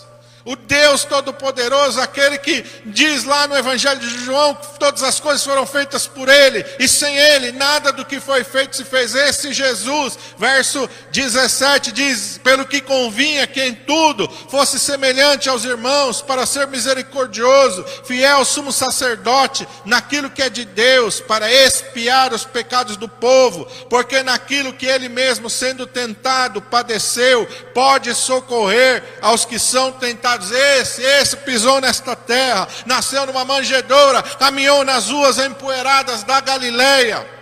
o 0.45 0.57
Deus 0.57 1.05
Todo-Poderoso, 1.05 2.01
aquele 2.01 2.37
que 2.37 2.65
diz 2.85 3.25
lá 3.25 3.49
no 3.49 3.57
Evangelho 3.57 3.99
de 3.99 4.25
João 4.25 4.55
que 4.55 4.79
todas 4.79 5.03
as 5.03 5.19
coisas 5.19 5.43
foram 5.43 5.67
feitas 5.67 6.07
por 6.07 6.29
Ele, 6.29 6.65
e 6.79 6.87
sem 6.87 7.17
Ele 7.17 7.51
nada 7.53 7.91
do 7.93 8.05
que 8.05 8.21
foi 8.21 8.45
feito 8.45 8.77
se 8.77 8.85
fez. 8.85 9.15
Esse 9.15 9.55
Jesus, 9.55 10.19
verso 10.37 10.89
17, 11.11 11.93
diz: 11.93 12.39
Pelo 12.45 12.67
que 12.67 12.83
convinha 12.83 13.47
que 13.47 13.63
em 13.63 13.75
tudo 13.75 14.29
fosse 14.51 14.79
semelhante 14.79 15.49
aos 15.49 15.65
irmãos, 15.65 16.21
para 16.21 16.45
ser 16.45 16.67
misericordioso, 16.67 17.85
fiel 18.05 18.45
sumo 18.45 18.71
sacerdote, 18.71 19.67
naquilo 19.87 20.29
que 20.29 20.43
é 20.43 20.51
de 20.51 20.67
Deus, 20.67 21.21
para 21.21 21.51
expiar 21.51 22.35
os 22.35 22.45
pecados 22.45 22.99
do 22.99 23.09
povo, 23.09 23.67
porque 23.89 24.23
naquilo 24.23 24.75
que 24.75 24.85
Ele 24.85 25.09
mesmo, 25.09 25.49
sendo 25.49 25.87
tentado, 25.87 26.61
padeceu, 26.61 27.47
pode 27.73 28.15
socorrer 28.15 29.03
aos 29.23 29.47
que 29.47 29.59
são 29.59 29.91
tentados 29.93 30.34
pecados. 30.35 30.51
Esse, 30.51 31.03
esse 31.03 31.37
pisou 31.39 31.81
nesta 31.81 32.15
terra, 32.17 32.69
nasceu 32.87 33.27
numa 33.27 33.45
manjedoura, 33.45 34.23
caminhou 34.23 34.85
nas 34.85 35.09
ruas 35.09 35.39
empoeiradas 35.39 36.23
da 36.23 36.41
Galileia. 36.41 37.35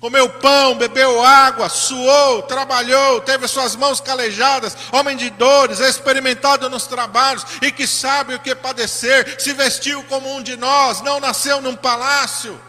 Comeu 0.00 0.28
pão, 0.28 0.74
bebeu 0.74 1.24
água, 1.24 1.70
suou, 1.70 2.42
trabalhou, 2.42 3.22
teve 3.22 3.48
suas 3.48 3.74
mãos 3.74 4.00
calejadas, 4.00 4.76
homem 4.92 5.16
de 5.16 5.30
dores, 5.30 5.80
experimentado 5.80 6.68
nos 6.68 6.86
trabalhos 6.86 7.46
e 7.62 7.72
que 7.72 7.86
sabe 7.86 8.34
o 8.34 8.40
que 8.40 8.54
padecer, 8.54 9.40
se 9.40 9.54
vestiu 9.54 10.02
como 10.04 10.30
um 10.34 10.42
de 10.42 10.56
nós, 10.56 11.00
não 11.00 11.18
nasceu 11.20 11.62
num 11.62 11.74
palácio, 11.74 12.60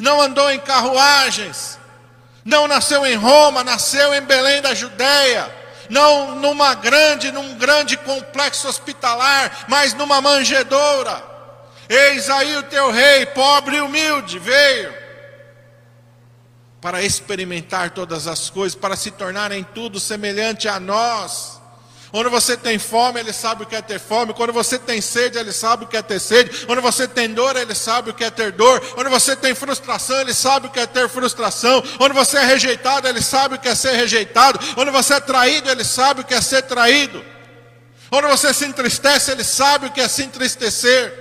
não 0.00 0.20
andou 0.20 0.50
em 0.50 0.58
carruagens, 0.58 1.78
não 2.44 2.66
nasceu 2.66 3.06
em 3.06 3.14
Roma, 3.14 3.62
nasceu 3.62 4.12
em 4.12 4.22
Belém 4.22 4.60
da 4.60 4.74
Judéia 4.74 5.63
não 5.88 6.36
numa 6.36 6.74
grande, 6.74 7.30
num 7.32 7.54
grande 7.54 7.96
complexo 7.96 8.68
hospitalar, 8.68 9.66
mas 9.68 9.94
numa 9.94 10.20
manjedoura. 10.20 11.22
Eis 11.88 12.30
aí 12.30 12.56
o 12.56 12.62
teu 12.62 12.90
rei, 12.90 13.26
pobre 13.26 13.76
e 13.76 13.80
humilde, 13.80 14.38
veio 14.38 15.04
para 16.80 17.02
experimentar 17.02 17.90
todas 17.90 18.26
as 18.26 18.50
coisas, 18.50 18.78
para 18.78 18.94
se 18.94 19.10
tornar 19.10 19.50
em 19.52 19.64
tudo 19.64 19.98
semelhante 19.98 20.68
a 20.68 20.78
nós. 20.78 21.53
Quando 22.14 22.30
você 22.30 22.56
tem 22.56 22.78
fome, 22.78 23.18
ele 23.18 23.32
sabe 23.32 23.64
o 23.64 23.66
que 23.66 23.74
é 23.74 23.82
ter 23.82 23.98
fome. 23.98 24.32
Quando 24.32 24.52
você 24.52 24.78
tem 24.78 25.00
sede, 25.00 25.36
ele 25.36 25.52
sabe 25.52 25.82
o 25.82 25.88
que 25.88 25.96
é 25.96 26.00
ter 26.00 26.20
sede. 26.20 26.64
Quando 26.64 26.80
você 26.80 27.08
tem 27.08 27.28
dor, 27.28 27.56
ele 27.56 27.74
sabe 27.74 28.10
o 28.10 28.14
que 28.14 28.22
é 28.22 28.30
ter 28.30 28.52
dor. 28.52 28.80
Quando 28.92 29.10
você 29.10 29.34
tem 29.34 29.52
frustração, 29.52 30.20
ele 30.20 30.32
sabe 30.32 30.68
o 30.68 30.70
que 30.70 30.78
é 30.78 30.86
ter 30.86 31.08
frustração. 31.08 31.82
Quando 31.98 32.14
você 32.14 32.36
é 32.36 32.44
rejeitado, 32.44 33.08
ele 33.08 33.20
sabe 33.20 33.56
o 33.56 33.58
que 33.58 33.66
é 33.66 33.74
ser 33.74 33.96
rejeitado. 33.96 34.60
Quando 34.76 34.92
você 34.92 35.14
é 35.14 35.18
traído, 35.18 35.68
ele 35.68 35.82
sabe 35.82 36.20
o 36.20 36.24
que 36.24 36.34
é 36.34 36.40
ser 36.40 36.62
traído. 36.62 37.20
Quando 38.08 38.28
você 38.28 38.54
se 38.54 38.64
entristece, 38.64 39.32
ele 39.32 39.42
sabe 39.42 39.88
o 39.88 39.90
que 39.90 40.00
é 40.00 40.06
se 40.06 40.22
entristecer. 40.22 41.12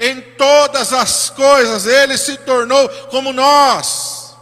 Em 0.00 0.22
todas 0.22 0.94
as 0.94 1.28
coisas, 1.28 1.86
ele 1.86 2.16
se 2.16 2.38
tornou 2.38 2.88
como 3.10 3.30
nós. 3.30 4.34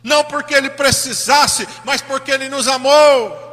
Não 0.00 0.22
porque 0.22 0.54
ele 0.54 0.70
precisasse, 0.70 1.66
mas 1.84 2.00
porque 2.00 2.30
ele 2.30 2.48
nos 2.48 2.68
amou 2.68 3.51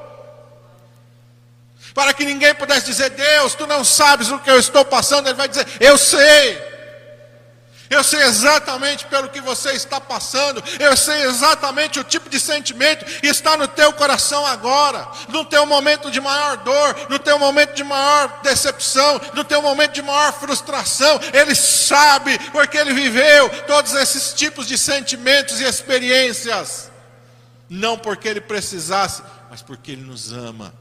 para 1.99 2.13
que 2.13 2.23
ninguém 2.23 2.55
pudesse 2.55 2.85
dizer: 2.85 3.09
Deus, 3.09 3.55
tu 3.55 3.67
não 3.67 3.83
sabes 3.83 4.31
o 4.31 4.39
que 4.39 4.49
eu 4.49 4.57
estou 4.57 4.85
passando. 4.85 5.27
Ele 5.27 5.35
vai 5.35 5.49
dizer: 5.49 5.67
Eu 5.81 5.97
sei. 5.97 6.69
Eu 7.89 8.05
sei 8.05 8.21
exatamente 8.21 9.05
pelo 9.07 9.27
que 9.27 9.41
você 9.41 9.71
está 9.71 9.99
passando. 9.99 10.63
Eu 10.79 10.95
sei 10.95 11.23
exatamente 11.23 11.99
o 11.99 12.03
tipo 12.05 12.29
de 12.29 12.39
sentimento 12.39 13.03
que 13.03 13.27
está 13.27 13.57
no 13.57 13.67
teu 13.67 13.91
coração 13.91 14.45
agora. 14.45 15.09
No 15.27 15.43
teu 15.43 15.65
momento 15.65 16.09
de 16.09 16.21
maior 16.21 16.55
dor, 16.57 16.95
no 17.09 17.19
teu 17.19 17.37
momento 17.37 17.73
de 17.73 17.83
maior 17.83 18.39
decepção, 18.43 19.19
no 19.33 19.43
teu 19.43 19.61
momento 19.61 19.91
de 19.91 20.01
maior 20.01 20.31
frustração. 20.31 21.19
Ele 21.33 21.53
sabe, 21.53 22.39
porque 22.51 22.77
ele 22.77 22.93
viveu 22.93 23.49
todos 23.65 23.93
esses 23.93 24.33
tipos 24.33 24.65
de 24.65 24.77
sentimentos 24.77 25.59
e 25.59 25.65
experiências. 25.65 26.89
Não 27.69 27.97
porque 27.97 28.29
ele 28.29 28.39
precisasse, 28.39 29.21
mas 29.49 29.61
porque 29.61 29.91
ele 29.91 30.03
nos 30.03 30.31
ama. 30.31 30.73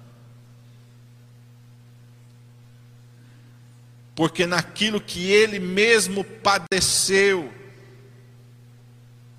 Porque 4.19 4.47
naquilo 4.47 5.01
que 5.01 5.31
ele 5.31 5.61
mesmo 5.61 6.25
padeceu, 6.25 7.55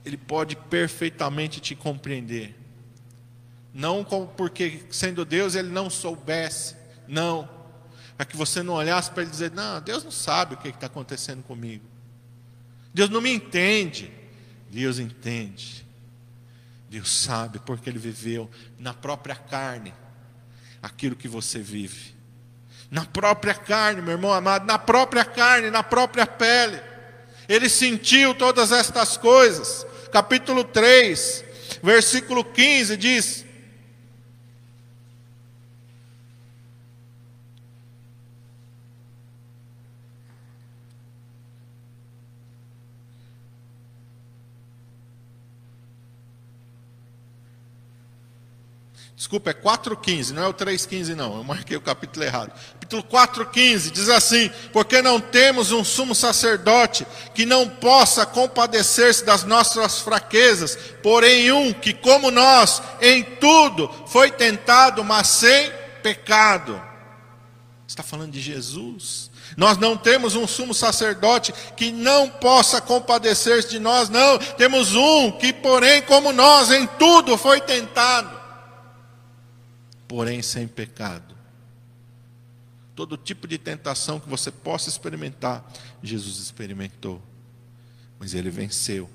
ele 0.06 0.16
pode 0.16 0.56
perfeitamente 0.56 1.60
te 1.60 1.76
compreender. 1.76 2.56
Não 3.74 4.06
porque, 4.06 4.86
sendo 4.90 5.26
Deus, 5.26 5.56
ele 5.56 5.68
não 5.68 5.90
soubesse, 5.90 6.78
não. 7.06 7.50
Para 8.16 8.26
que 8.26 8.38
você 8.38 8.64
não 8.64 8.76
olhasse 8.76 9.12
para 9.12 9.24
ele 9.24 9.32
dizer: 9.32 9.52
Não, 9.52 9.82
Deus 9.82 10.02
não 10.02 10.12
sabe 10.12 10.54
o 10.54 10.58
que 10.58 10.70
está 10.70 10.86
acontecendo 10.86 11.44
comigo. 11.44 11.84
Deus 12.94 13.10
não 13.10 13.20
me 13.20 13.34
entende. 13.34 14.10
Deus 14.72 14.98
entende. 14.98 15.86
Deus 16.90 17.12
sabe 17.12 17.60
porque 17.60 17.90
ele 17.90 18.00
viveu 18.00 18.50
na 18.78 18.94
própria 18.94 19.36
carne 19.36 19.94
aquilo 20.82 21.18
que 21.18 21.28
você 21.28 21.60
vive 21.60 22.18
na 22.90 23.06
própria 23.06 23.54
carne, 23.54 24.02
meu 24.02 24.14
irmão 24.14 24.34
amado, 24.34 24.66
na 24.66 24.80
própria 24.80 25.24
carne, 25.24 25.70
na 25.70 25.84
própria 25.84 26.26
pele. 26.26 26.80
Ele 27.48 27.70
sentiu 27.70 28.34
todas 28.34 28.72
estas 28.72 29.18
coisas. 29.18 29.86
Capítulo 30.12 30.64
3, 30.64 31.44
versículo 31.84 32.44
15 32.44 32.98
diz: 32.98 33.46
Desculpa, 49.20 49.50
é 49.50 49.54
4,15, 49.54 50.32
não 50.32 50.44
é 50.44 50.48
o 50.48 50.54
3,15 50.54 51.14
não, 51.14 51.36
eu 51.36 51.44
marquei 51.44 51.76
o 51.76 51.82
capítulo 51.82 52.24
errado. 52.24 52.54
Capítulo 52.76 53.04
4,15 53.04 53.92
diz 53.92 54.08
assim: 54.08 54.50
Porque 54.72 55.02
não 55.02 55.20
temos 55.20 55.74
um 55.74 55.84
sumo 55.84 56.16
sacerdote 56.16 57.06
que 57.36 57.46
não 57.46 57.68
possa 57.68 58.26
compadecer-se 58.26 59.26
das 59.26 59.44
nossas 59.44 60.00
fraquezas, 60.00 60.78
porém 61.04 61.52
um 61.52 61.74
que, 61.74 61.94
como 61.94 62.32
nós, 62.32 62.82
em 63.02 63.22
tudo 63.22 63.92
foi 64.08 64.32
tentado, 64.32 65.04
mas 65.04 65.28
sem 65.28 65.70
pecado. 66.02 66.82
Está 67.86 68.02
falando 68.02 68.32
de 68.32 68.40
Jesus. 68.40 69.30
Nós 69.58 69.78
não 69.78 69.98
temos 69.98 70.36
um 70.36 70.48
sumo 70.48 70.74
sacerdote 70.74 71.54
que 71.76 71.92
não 71.92 72.30
possa 72.30 72.80
compadecer-se 72.80 73.68
de 73.68 73.80
nós, 73.80 74.08
não. 74.08 74.38
Temos 74.38 74.96
um 74.96 75.30
que, 75.30 75.52
porém, 75.52 76.04
como 76.04 76.32
nós, 76.32 76.72
em 76.72 76.88
tudo 76.88 77.38
foi 77.38 77.60
tentado 77.60 78.39
porém 80.10 80.42
sem 80.42 80.68
pecado. 80.68 81.38
Todo 82.96 83.16
tipo 83.16 83.48
de 83.48 83.58
tentação 83.60 84.20
que 84.20 84.28
você 84.28 84.52
possa 84.52 84.90
experimentar, 84.90 85.64
Jesus 86.04 86.40
experimentou, 86.40 87.22
mas 88.20 88.34
ele 88.34 88.50
venceu. 88.50 89.08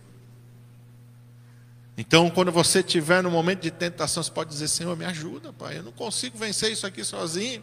Então, 1.98 2.30
quando 2.30 2.50
você 2.50 2.78
estiver 2.78 3.22
no 3.22 3.30
momento 3.30 3.60
de 3.60 3.70
tentação, 3.72 4.22
você 4.22 4.30
pode 4.30 4.50
dizer: 4.50 4.68
Senhor, 4.68 4.96
me 4.96 5.04
ajuda, 5.04 5.52
Pai, 5.52 5.78
eu 5.78 5.82
não 5.82 5.92
consigo 5.92 6.38
vencer 6.38 6.72
isso 6.72 6.86
aqui 6.86 7.04
sozinho. 7.04 7.62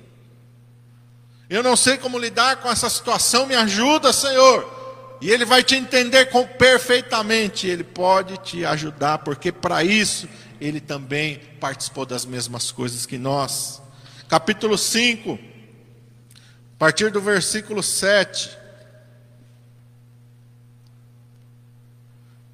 Eu 1.49 1.63
não 1.63 1.75
sei 1.75 1.97
como 1.97 2.19
lidar 2.19 2.57
com 2.57 2.69
essa 2.69 2.89
situação, 2.89 3.45
me 3.45 3.55
ajuda, 3.55 4.13
Senhor. 4.13 4.80
E 5.21 5.29
Ele 5.29 5.45
vai 5.45 5.63
te 5.63 5.75
entender 5.75 6.25
com, 6.25 6.45
perfeitamente, 6.45 7.67
Ele 7.67 7.83
pode 7.83 8.37
te 8.39 8.65
ajudar, 8.65 9.19
porque 9.19 9.51
para 9.51 9.83
isso 9.83 10.27
ele 10.61 10.79
também 10.79 11.41
participou 11.59 12.05
das 12.05 12.23
mesmas 12.23 12.71
coisas 12.71 13.07
que 13.07 13.17
nós. 13.17 13.81
Capítulo 14.29 14.77
5, 14.77 15.33
a 15.33 15.37
partir 16.77 17.09
do 17.09 17.19
versículo 17.19 17.81
7. 17.81 18.60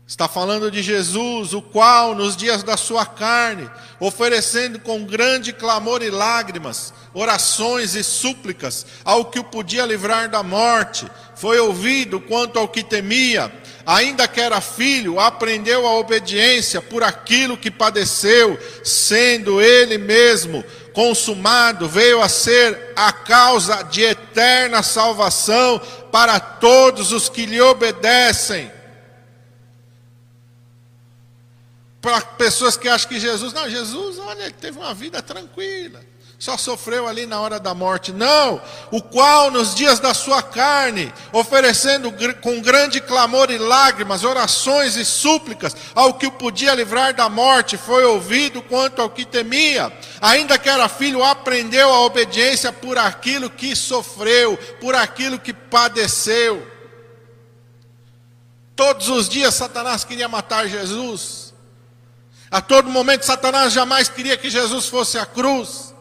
Está 0.07 0.25
falando 0.25 0.71
de 0.71 0.81
Jesus, 0.81 1.53
o 1.53 1.61
qual, 1.61 2.15
nos 2.15 2.37
dias 2.37 2.63
da 2.63 2.77
sua 2.77 3.05
carne, 3.05 3.69
oferecendo 3.99 4.79
com 4.79 5.03
grande 5.03 5.51
clamor 5.51 6.01
e 6.01 6.09
lágrimas, 6.09 6.93
orações 7.13 7.93
e 7.93 8.01
súplicas 8.05 8.85
ao 9.03 9.25
que 9.25 9.37
o 9.37 9.43
podia 9.43 9.85
livrar 9.85 10.29
da 10.29 10.41
morte, 10.41 11.05
foi 11.35 11.59
ouvido 11.59 12.21
quanto 12.21 12.57
ao 12.57 12.69
que 12.69 12.83
temia, 12.83 13.51
ainda 13.85 14.29
que 14.29 14.39
era 14.39 14.61
filho, 14.61 15.19
aprendeu 15.19 15.85
a 15.85 15.95
obediência 15.95 16.81
por 16.81 17.03
aquilo 17.03 17.57
que 17.57 17.69
padeceu, 17.69 18.57
sendo 18.85 19.61
ele 19.61 19.97
mesmo 19.97 20.63
consumado, 20.93 21.85
veio 21.89 22.21
a 22.21 22.29
ser 22.29 22.93
a 22.95 23.11
causa 23.11 23.81
de 23.83 24.03
eterna 24.03 24.81
salvação 24.81 25.81
para 26.13 26.39
todos 26.39 27.11
os 27.11 27.27
que 27.27 27.45
lhe 27.45 27.59
obedecem 27.59 28.76
para 32.07 32.21
pessoas 32.21 32.77
que 32.77 32.87
acham 32.87 33.09
que 33.09 33.19
Jesus, 33.19 33.51
não, 33.51 33.69
Jesus, 33.69 34.17
olha, 34.17 34.43
ele 34.43 34.53
teve 34.53 34.79
uma 34.79 34.93
vida 34.93 35.21
tranquila, 35.21 35.99
só 36.39 36.55
sofreu 36.55 37.05
ali 37.05 37.25
na 37.25 37.41
hora 37.41 37.59
da 37.59 37.73
morte. 37.73 38.13
Não, 38.13 38.61
o 38.91 39.01
qual 39.01 39.51
nos 39.51 39.75
dias 39.75 39.99
da 39.99 40.13
sua 40.13 40.41
carne, 40.41 41.13
oferecendo 41.33 42.09
com 42.41 42.61
grande 42.61 43.01
clamor 43.01 43.51
e 43.51 43.57
lágrimas, 43.57 44.23
orações 44.23 44.95
e 44.95 45.03
súplicas 45.03 45.75
ao 45.93 46.13
que 46.13 46.27
o 46.27 46.31
podia 46.31 46.73
livrar 46.73 47.13
da 47.13 47.27
morte, 47.27 47.75
foi 47.75 48.05
ouvido 48.05 48.61
quanto 48.61 49.01
ao 49.01 49.09
que 49.09 49.25
temia, 49.25 49.91
ainda 50.21 50.57
que 50.57 50.69
era 50.69 50.87
filho, 50.87 51.21
aprendeu 51.21 51.91
a 51.91 52.05
obediência 52.05 52.71
por 52.71 52.97
aquilo 52.97 53.49
que 53.49 53.75
sofreu, 53.75 54.55
por 54.79 54.95
aquilo 54.95 55.37
que 55.37 55.51
padeceu. 55.51 56.65
Todos 58.77 59.09
os 59.09 59.27
dias 59.27 59.55
Satanás 59.55 60.05
queria 60.05 60.29
matar 60.29 60.69
Jesus. 60.69 61.46
A 62.49 62.61
todo 62.61 62.89
momento, 62.89 63.25
Satanás 63.25 63.73
jamais 63.73 64.07
queria 64.07 64.37
que 64.37 64.49
Jesus 64.49 64.87
fosse 64.87 65.17
à 65.17 65.25
cruz. 65.25 65.93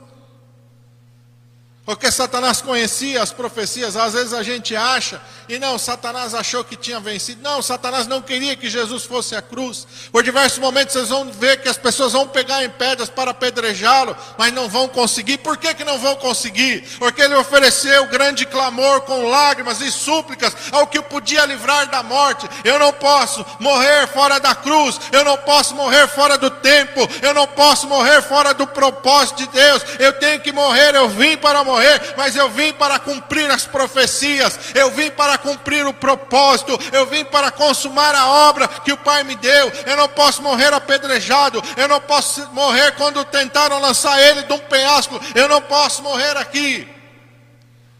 Porque 1.85 2.11
Satanás 2.11 2.61
conhecia 2.61 3.23
as 3.23 3.33
profecias, 3.33 3.97
às 3.97 4.13
vezes 4.13 4.33
a 4.33 4.43
gente 4.43 4.75
acha, 4.75 5.21
e 5.49 5.59
não, 5.59 5.79
Satanás 5.79 6.35
achou 6.35 6.65
que 6.65 6.77
tinha 6.77 7.01
vencido. 7.01 7.43
Não, 7.43 7.63
Satanás 7.63 8.07
não 8.07 8.21
queria 8.21 8.57
que 8.57 8.69
Jesus 8.69 9.05
fosse 9.05 9.35
à 9.35 9.41
cruz. 9.41 9.87
Por 10.11 10.23
diversos 10.23 10.59
momentos 10.59 10.93
vocês 10.93 11.09
vão 11.09 11.31
ver 11.31 11.61
que 11.61 11.69
as 11.69 11.79
pessoas 11.79 12.13
vão 12.13 12.27
pegar 12.29 12.65
em 12.65 12.71
pedras 12.71 13.09
para 13.09 13.31
apedrejá-lo, 13.31 14.17
mas 14.37 14.53
não 14.53 14.69
vão 14.69 14.89
conseguir. 14.89 15.39
Por 15.39 15.57
que, 15.57 15.75
que 15.75 15.85
não 15.85 15.99
vão 15.99 16.17
conseguir? 16.17 16.87
Porque 16.99 17.23
ele 17.23 17.35
ofereceu 17.35 18.07
grande 18.09 18.45
clamor 18.45 19.03
com 19.03 19.29
lágrimas 19.29 19.81
e 19.81 19.91
súplicas 19.91 20.55
ao 20.73 20.87
que 20.87 20.99
o 20.99 21.03
podia 21.03 21.47
livrar 21.47 21.89
da 21.89 22.03
morte. 22.03 22.49
Eu 22.65 22.79
não 22.79 22.93
posso 22.93 23.45
morrer 23.61 24.07
fora 24.09 24.39
da 24.41 24.55
cruz, 24.55 25.01
eu 25.13 25.25
não 25.25 25.37
posso 25.39 25.75
morrer 25.75 26.09
fora 26.09 26.37
do 26.37 26.51
tempo, 26.51 27.09
eu 27.23 27.33
não 27.33 27.47
posso 27.47 27.87
morrer 27.87 28.21
fora 28.23 28.53
do 28.53 28.67
propósito 28.67 29.39
de 29.39 29.49
Deus. 29.49 29.83
Eu 29.99 30.13
tenho 30.15 30.41
que 30.41 30.53
morrer, 30.53 30.95
eu 30.95 31.09
vim 31.09 31.37
para 31.37 31.63
morrer 31.63 31.77
morrer, 31.77 32.15
mas 32.17 32.35
eu 32.35 32.49
vim 32.49 32.73
para 32.73 32.99
cumprir 32.99 33.51
as 33.51 33.67
profecias, 33.67 34.59
eu 34.75 34.91
vim 34.91 35.11
para 35.11 35.36
para 35.37 35.39
cumprir 35.39 35.87
o 35.87 35.93
propósito, 35.93 36.79
eu 36.93 37.07
vim 37.07 37.25
para 37.25 37.51
consumar 37.51 38.15
a 38.15 38.27
obra 38.49 38.67
que 38.67 38.93
o 38.93 38.97
Pai 38.97 39.23
me 39.23 39.37
deu. 39.37 39.71
Eu 39.87 39.97
não 39.97 40.09
posso 40.09 40.43
morrer 40.43 40.73
apedrejado, 40.73 41.63
eu 41.77 41.89
não 41.89 42.01
posso 42.01 42.47
morrer 42.53 42.93
quando 42.93 43.25
tentaram 43.25 43.81
lançar 43.81 44.21
ele 44.21 44.43
de 44.43 44.53
um 44.53 44.59
penhasco, 44.59 45.21
eu 45.35 45.49
não 45.49 45.61
posso 45.61 46.03
morrer 46.03 46.37
aqui. 46.37 46.89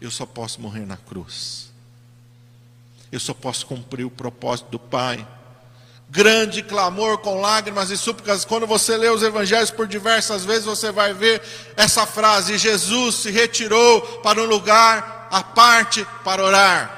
Eu 0.01 0.11
só 0.11 0.25
posso 0.25 0.61
morrer 0.61 0.85
na 0.85 0.97
cruz. 0.97 1.71
Eu 3.11 3.19
só 3.19 3.33
posso 3.33 3.65
cumprir 3.65 4.05
o 4.05 4.11
propósito 4.11 4.69
do 4.69 4.79
Pai 4.79 5.25
grande 6.09 6.63
clamor 6.63 7.17
com 7.17 7.41
lágrimas 7.41 7.89
e 7.89 7.97
súplicas. 7.97 8.45
Quando 8.45 8.65
você 8.65 8.95
lê 8.95 9.09
os 9.09 9.23
evangelhos 9.23 9.71
por 9.71 9.85
diversas 9.85 10.45
vezes, 10.45 10.63
você 10.63 10.89
vai 10.89 11.13
ver 11.13 11.41
essa 11.75 12.05
frase: 12.05 12.57
Jesus 12.57 13.15
se 13.15 13.29
retirou 13.29 14.01
para 14.23 14.41
um 14.41 14.45
lugar 14.45 15.27
à 15.29 15.43
parte 15.43 16.07
para 16.23 16.41
orar. 16.41 16.96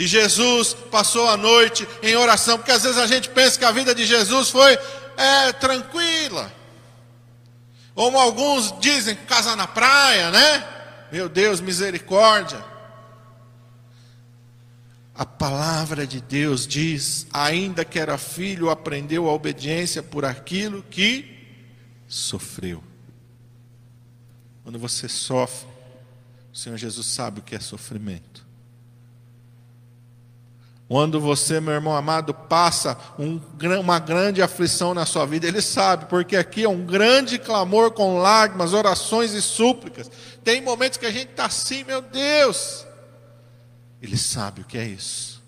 E 0.00 0.06
Jesus 0.06 0.72
passou 0.90 1.28
a 1.28 1.36
noite 1.36 1.86
em 2.02 2.16
oração, 2.16 2.56
porque 2.56 2.72
às 2.72 2.82
vezes 2.82 2.96
a 2.96 3.06
gente 3.06 3.28
pensa 3.28 3.58
que 3.58 3.66
a 3.66 3.70
vida 3.70 3.94
de 3.94 4.06
Jesus 4.06 4.48
foi 4.48 4.72
é, 5.14 5.52
tranquila. 5.52 6.50
Como 7.94 8.18
alguns 8.18 8.72
dizem, 8.80 9.14
casa 9.14 9.54
na 9.54 9.66
praia, 9.66 10.30
né? 10.30 10.66
Meu 11.12 11.28
Deus, 11.28 11.60
misericórdia. 11.60 12.64
A 15.14 15.26
palavra 15.26 16.06
de 16.06 16.22
Deus 16.22 16.66
diz: 16.66 17.26
ainda 17.30 17.84
que 17.84 17.98
era 17.98 18.16
filho, 18.16 18.70
aprendeu 18.70 19.28
a 19.28 19.34
obediência 19.34 20.02
por 20.02 20.24
aquilo 20.24 20.82
que 20.82 21.60
sofreu. 22.08 22.82
Quando 24.62 24.78
você 24.78 25.10
sofre, 25.10 25.68
o 26.50 26.56
Senhor 26.56 26.78
Jesus 26.78 27.06
sabe 27.06 27.40
o 27.40 27.42
que 27.42 27.54
é 27.54 27.60
sofrimento. 27.60 28.29
Quando 30.90 31.20
você, 31.20 31.60
meu 31.60 31.74
irmão 31.74 31.94
amado, 31.94 32.34
passa 32.34 32.98
um, 33.16 33.40
uma 33.78 34.00
grande 34.00 34.42
aflição 34.42 34.92
na 34.92 35.06
sua 35.06 35.24
vida, 35.24 35.46
Ele 35.46 35.62
sabe, 35.62 36.06
porque 36.06 36.36
aqui 36.36 36.64
é 36.64 36.68
um 36.68 36.84
grande 36.84 37.38
clamor 37.38 37.92
com 37.92 38.18
lágrimas, 38.18 38.72
orações 38.72 39.32
e 39.32 39.40
súplicas. 39.40 40.10
Tem 40.42 40.60
momentos 40.60 40.98
que 40.98 41.06
a 41.06 41.10
gente 41.12 41.30
está 41.30 41.44
assim, 41.44 41.84
meu 41.84 42.02
Deus, 42.02 42.84
ele 44.02 44.18
sabe 44.18 44.62
o 44.62 44.64
que 44.64 44.76
é 44.76 44.84
isso. 44.84 45.40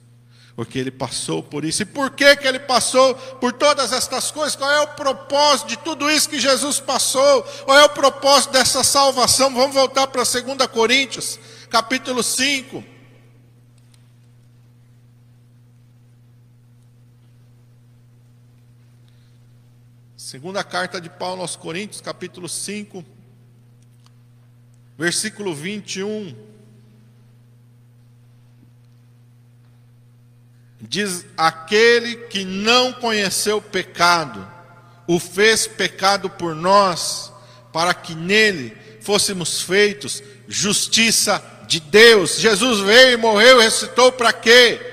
Porque 0.55 0.79
ele 0.79 0.93
passou 0.93 1.43
por 1.43 1.65
isso. 1.65 1.83
E 1.83 1.87
por 1.87 2.13
que, 2.13 2.37
que 2.37 2.47
ele 2.47 2.61
passou 2.61 3.13
por 3.41 3.53
todas 3.53 3.93
estas 3.93 4.31
coisas? 4.31 4.55
Qual 4.55 4.71
é 4.71 4.81
o 4.83 4.89
propósito 4.95 5.71
de 5.71 5.79
tudo 5.79 6.09
isso 6.09 6.29
que 6.29 6.39
Jesus 6.39 6.79
passou? 6.79 7.43
Qual 7.65 7.77
é 7.77 7.85
o 7.85 7.89
propósito 7.89 8.53
dessa 8.53 8.85
salvação? 8.85 9.53
Vamos 9.53 9.75
voltar 9.75 10.07
para 10.07 10.23
2 10.23 10.69
Coríntios, 10.71 11.37
capítulo 11.69 12.23
5. 12.23 12.92
Segunda 20.33 20.65
carta 20.65 20.99
de 20.99 21.11
Paulo 21.11 21.43
aos 21.43 21.57
Coríntios, 21.57 22.01
capítulo 22.01 22.49
5, 22.49 23.05
versículo 24.97 25.55
21. 25.55 26.35
diz: 30.81 31.27
aquele 31.37 32.17
que 32.17 32.47
não 32.47 32.95
conheceu 32.95 33.61
pecado, 33.61 34.51
o 35.07 35.21
fez 35.21 35.67
pecado 35.67 36.31
por 36.31 36.55
nós, 36.55 37.31
para 37.71 37.93
que 37.93 38.15
nele 38.15 38.75
fôssemos 39.03 39.61
feitos 39.61 40.23
justiça 40.49 41.45
de 41.69 41.79
Deus. 41.79 42.39
Jesus 42.39 42.81
veio 42.81 43.19
morreu 43.19 43.61
e 43.61 43.65
ressuscitou 43.65 44.11
para 44.11 44.33
quê? 44.33 44.92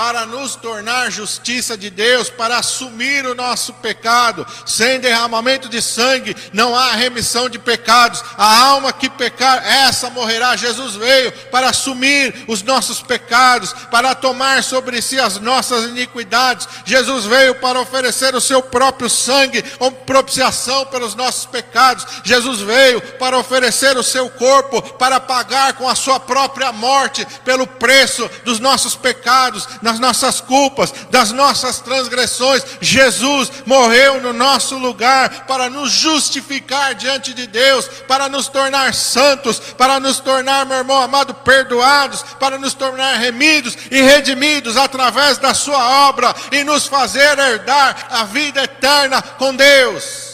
Para 0.00 0.24
nos 0.24 0.56
tornar 0.56 1.12
justiça 1.12 1.76
de 1.76 1.90
Deus, 1.90 2.30
para 2.30 2.56
assumir 2.56 3.26
o 3.26 3.34
nosso 3.34 3.74
pecado. 3.74 4.46
Sem 4.64 4.98
derramamento 4.98 5.68
de 5.68 5.82
sangue 5.82 6.34
não 6.54 6.74
há 6.74 6.92
remissão 6.92 7.50
de 7.50 7.58
pecados. 7.58 8.24
A 8.38 8.62
alma 8.64 8.94
que 8.94 9.10
pecar, 9.10 9.62
essa 9.62 10.08
morrerá. 10.08 10.56
Jesus 10.56 10.94
veio 10.94 11.30
para 11.50 11.68
assumir 11.68 12.46
os 12.48 12.62
nossos 12.62 13.02
pecados, 13.02 13.74
para 13.90 14.14
tomar 14.14 14.64
sobre 14.64 15.02
si 15.02 15.20
as 15.20 15.38
nossas 15.38 15.90
iniquidades. 15.90 16.66
Jesus 16.86 17.26
veio 17.26 17.56
para 17.56 17.78
oferecer 17.78 18.34
o 18.34 18.40
seu 18.40 18.62
próprio 18.62 19.10
sangue 19.10 19.62
como 19.78 19.94
propiciação 19.94 20.86
pelos 20.86 21.14
nossos 21.14 21.44
pecados. 21.44 22.06
Jesus 22.24 22.60
veio 22.60 23.02
para 23.18 23.36
oferecer 23.36 23.98
o 23.98 24.02
seu 24.02 24.30
corpo 24.30 24.80
para 24.94 25.20
pagar 25.20 25.74
com 25.74 25.86
a 25.86 25.94
sua 25.94 26.18
própria 26.18 26.72
morte 26.72 27.26
pelo 27.44 27.66
preço 27.66 28.30
dos 28.46 28.58
nossos 28.58 28.96
pecados 28.96 29.68
nas 29.90 29.98
nossas 29.98 30.40
culpas, 30.40 30.92
das 31.10 31.32
nossas 31.32 31.80
transgressões. 31.80 32.62
Jesus 32.80 33.50
morreu 33.66 34.20
no 34.20 34.32
nosso 34.32 34.76
lugar 34.76 35.46
para 35.46 35.68
nos 35.68 35.90
justificar 35.90 36.94
diante 36.94 37.34
de 37.34 37.46
Deus, 37.46 37.88
para 38.06 38.28
nos 38.28 38.48
tornar 38.48 38.94
santos, 38.94 39.58
para 39.58 39.98
nos 39.98 40.20
tornar, 40.20 40.66
meu 40.66 40.78
irmão 40.78 41.02
amado, 41.02 41.34
perdoados, 41.34 42.22
para 42.38 42.58
nos 42.58 42.74
tornar 42.74 43.16
remidos 43.16 43.76
e 43.90 44.00
redimidos 44.00 44.76
através 44.76 45.38
da 45.38 45.54
Sua 45.54 46.08
obra 46.08 46.34
e 46.52 46.62
nos 46.62 46.86
fazer 46.86 47.38
herdar 47.38 48.06
a 48.10 48.24
vida 48.24 48.62
eterna 48.62 49.20
com 49.22 49.54
Deus. 49.54 50.30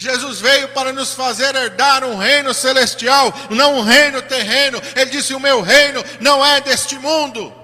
Jesus 0.00 0.38
veio 0.40 0.68
para 0.68 0.92
nos 0.92 1.12
fazer 1.12 1.52
herdar 1.56 2.04
um 2.04 2.16
reino 2.16 2.54
celestial, 2.54 3.34
não 3.50 3.78
um 3.78 3.82
reino 3.82 4.22
terreno. 4.22 4.80
Ele 4.94 5.10
disse: 5.10 5.34
O 5.34 5.40
meu 5.40 5.60
reino 5.60 6.04
não 6.20 6.44
é 6.44 6.60
deste 6.60 6.96
mundo. 6.96 7.57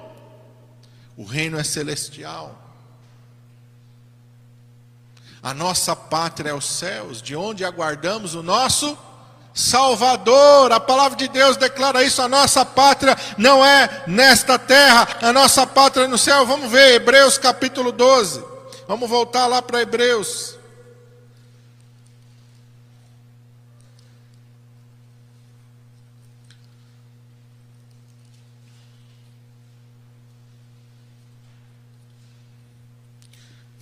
O 1.17 1.25
reino 1.25 1.59
é 1.59 1.65
celestial. 1.65 2.61
A 5.43 5.53
nossa 5.53 5.95
pátria 5.95 6.51
é 6.51 6.55
os 6.55 6.65
céus, 6.65 7.21
de 7.21 7.37
onde 7.37 7.65
aguardamos 7.65 8.35
o 8.35 8.43
nosso 8.43 8.97
Salvador. 9.53 10.73
A 10.73 10.81
palavra 10.81 11.17
de 11.17 11.29
Deus 11.29 11.57
declara 11.57 12.03
isso. 12.03 12.21
A 12.21 12.29
nossa 12.29 12.65
pátria 12.65 13.17
não 13.39 13.65
é 13.65 14.03
nesta 14.07 14.59
terra, 14.59 15.07
a 15.23 15.33
nossa 15.33 15.67
pátria 15.67 16.05
é 16.05 16.09
no 16.09 16.19
céu. 16.19 16.45
Vamos 16.45 16.71
ver, 16.71 16.95
Hebreus 16.95 17.39
capítulo 17.39 17.93
12. 17.93 18.43
Vamos 18.89 19.09
voltar 19.09 19.47
lá 19.47 19.63
para 19.63 19.83
Hebreus. 19.83 20.59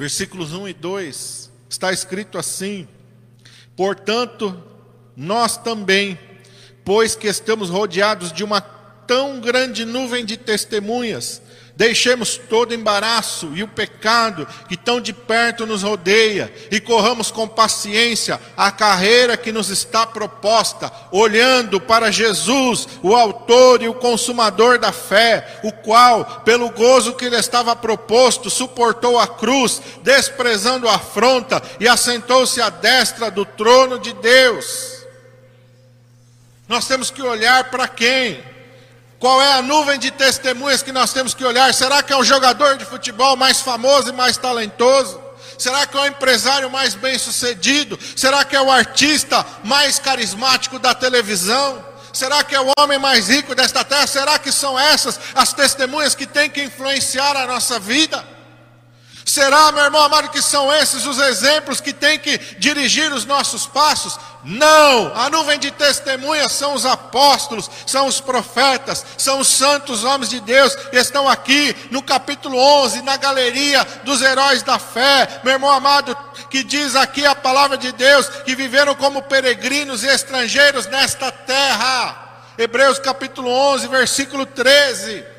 Versículos 0.03 0.53
1 0.53 0.67
e 0.67 0.73
2, 0.73 1.51
está 1.69 1.93
escrito 1.93 2.37
assim: 2.37 2.89
Portanto, 3.77 4.61
nós 5.17 5.57
também, 5.57 6.19
pois 6.85 7.15
que 7.15 7.29
estamos 7.29 7.71
rodeados 7.71 8.33
de 8.33 8.43
uma 8.43 8.61
tão 8.61 9.41
grande 9.41 9.85
nuvem 9.85 10.25
de 10.25 10.37
testemunhas, 10.37 11.41
Deixemos 11.75 12.37
todo 12.37 12.75
embaraço 12.75 13.51
e 13.55 13.63
o 13.63 13.69
pecado 13.69 14.47
que 14.69 14.77
tão 14.77 15.01
de 15.01 15.13
perto 15.13 15.65
nos 15.65 15.83
rodeia 15.83 16.53
e 16.71 16.79
corramos 16.79 17.31
com 17.31 17.49
paciência 17.49 18.39
a 18.55 18.71
carreira 18.71 19.39
que 19.39 19.51
nos 19.51 19.71
está 19.71 20.07
proposta, 20.07 20.93
olhando 21.11 21.81
para 21.81 22.13
Jesus, 22.13 22.87
o 23.03 23.17
Autor 23.17 23.83
e 23.83 23.89
o 23.89 23.95
Consumador 23.95 24.79
da 24.79 24.93
fé, 24.93 25.61
o 25.65 25.73
qual, 25.73 26.43
pelo 26.45 26.69
gozo 26.69 27.15
que 27.15 27.31
lhe 27.31 27.37
estava 27.37 27.75
proposto, 27.75 28.51
suportou 28.51 29.19
a 29.19 29.27
cruz, 29.27 29.81
desprezando 30.03 30.87
a 30.87 30.97
afronta 30.97 31.63
e 31.81 31.89
assentou-se 31.89 32.61
à 32.61 32.69
destra 32.69 33.31
do 33.31 33.47
trono 33.47 33.99
de 33.99 34.13
Deus. 34.13 35.07
Nós 36.69 36.87
temos 36.87 37.11
que 37.11 37.23
olhar 37.23 37.71
para 37.71 37.89
quem? 37.89 38.52
Qual 39.23 39.41
é 39.41 39.53
a 39.53 39.63
nuvem 39.63 40.01
de 40.01 40.11
testemunhas 40.11 40.83
que 40.83 40.91
nós 40.91 41.13
temos 41.13 41.33
que 41.33 41.45
olhar? 41.45 41.73
Será 41.73 42.03
que 42.03 42.13
é 42.13 42.17
o 42.17 42.25
jogador 42.25 42.77
de 42.77 42.85
futebol 42.85 43.37
mais 43.37 43.61
famoso 43.61 44.09
e 44.09 44.13
mais 44.13 44.37
talentoso? 44.37 45.23
Será 45.57 45.87
que 45.87 45.97
é 45.97 46.01
o 46.01 46.07
empresário 46.07 46.69
mais 46.69 46.97
bem 46.97 47.17
sucedido? 47.17 47.97
Será 48.17 48.45
que 48.45 48.57
é 48.57 48.61
o 48.61 48.69
artista 48.69 49.47
mais 49.63 50.01
carismático 50.01 50.77
da 50.77 50.93
televisão? 50.93 51.87
Será 52.13 52.43
que 52.43 52.53
é 52.53 52.61
o 52.61 52.73
homem 52.77 52.99
mais 52.99 53.29
rico 53.29 53.55
desta 53.55 53.85
terra? 53.85 54.09
Será 54.09 54.41
que 54.41 54.51
são 54.51 54.77
essas 54.77 55.21
as 55.37 55.53
testemunhas 55.53 56.17
que 56.17 56.27
têm 56.27 56.51
que 56.51 56.65
influenciar 56.65 57.37
a 57.37 57.47
nossa 57.47 57.79
vida? 57.79 58.27
Será, 59.25 59.71
meu 59.71 59.85
irmão 59.85 60.03
amado, 60.03 60.31
que 60.31 60.43
são 60.43 60.73
esses 60.73 61.07
os 61.07 61.19
exemplos 61.19 61.81
que 61.81 61.93
têm 61.93 62.19
que 62.19 62.39
dirigir 62.59 63.13
os 63.13 63.25
nossos 63.25 63.67
passos? 63.67 64.19
Não, 64.43 65.15
a 65.15 65.31
nuvem 65.31 65.59
de 65.61 65.71
testemunhas 65.71 66.51
são 66.51 66.75
os 66.75 66.85
apóstolos, 66.85 67.71
são 67.87 68.09
os 68.09 68.21
profetas, 68.21 69.07
são 69.17 69.39
os 69.39 69.47
santos 69.47 70.03
homens 70.03 70.29
de 70.29 70.41
Deus 70.41 70.77
estão 70.93 71.29
aqui 71.29 71.77
no 71.93 72.03
capítulo 72.03 72.59
11, 72.59 73.03
na 73.03 73.17
galeria 73.17 73.87
dos 74.03 74.21
heróis 74.21 74.63
da 74.65 74.81
fé, 74.81 75.41
meu 75.45 75.53
irmão 75.53 75.71
amado, 75.71 76.17
que 76.51 76.65
diz 76.65 76.97
aqui 76.97 77.25
a 77.25 77.37
palavra 77.37 77.79
de 77.79 77.93
Deus, 77.93 78.29
que 78.45 78.57
viveram 78.57 78.97
como 78.97 79.23
peregrinos 79.23 80.03
e 80.03 80.09
estrangeiros 80.09 80.87
nesta 80.87 81.31
terra. 81.31 82.19
Hebreus 82.59 82.99
capítulo 82.99 83.49
11, 83.49 83.87
versículo 83.87 84.45
13 84.45 85.32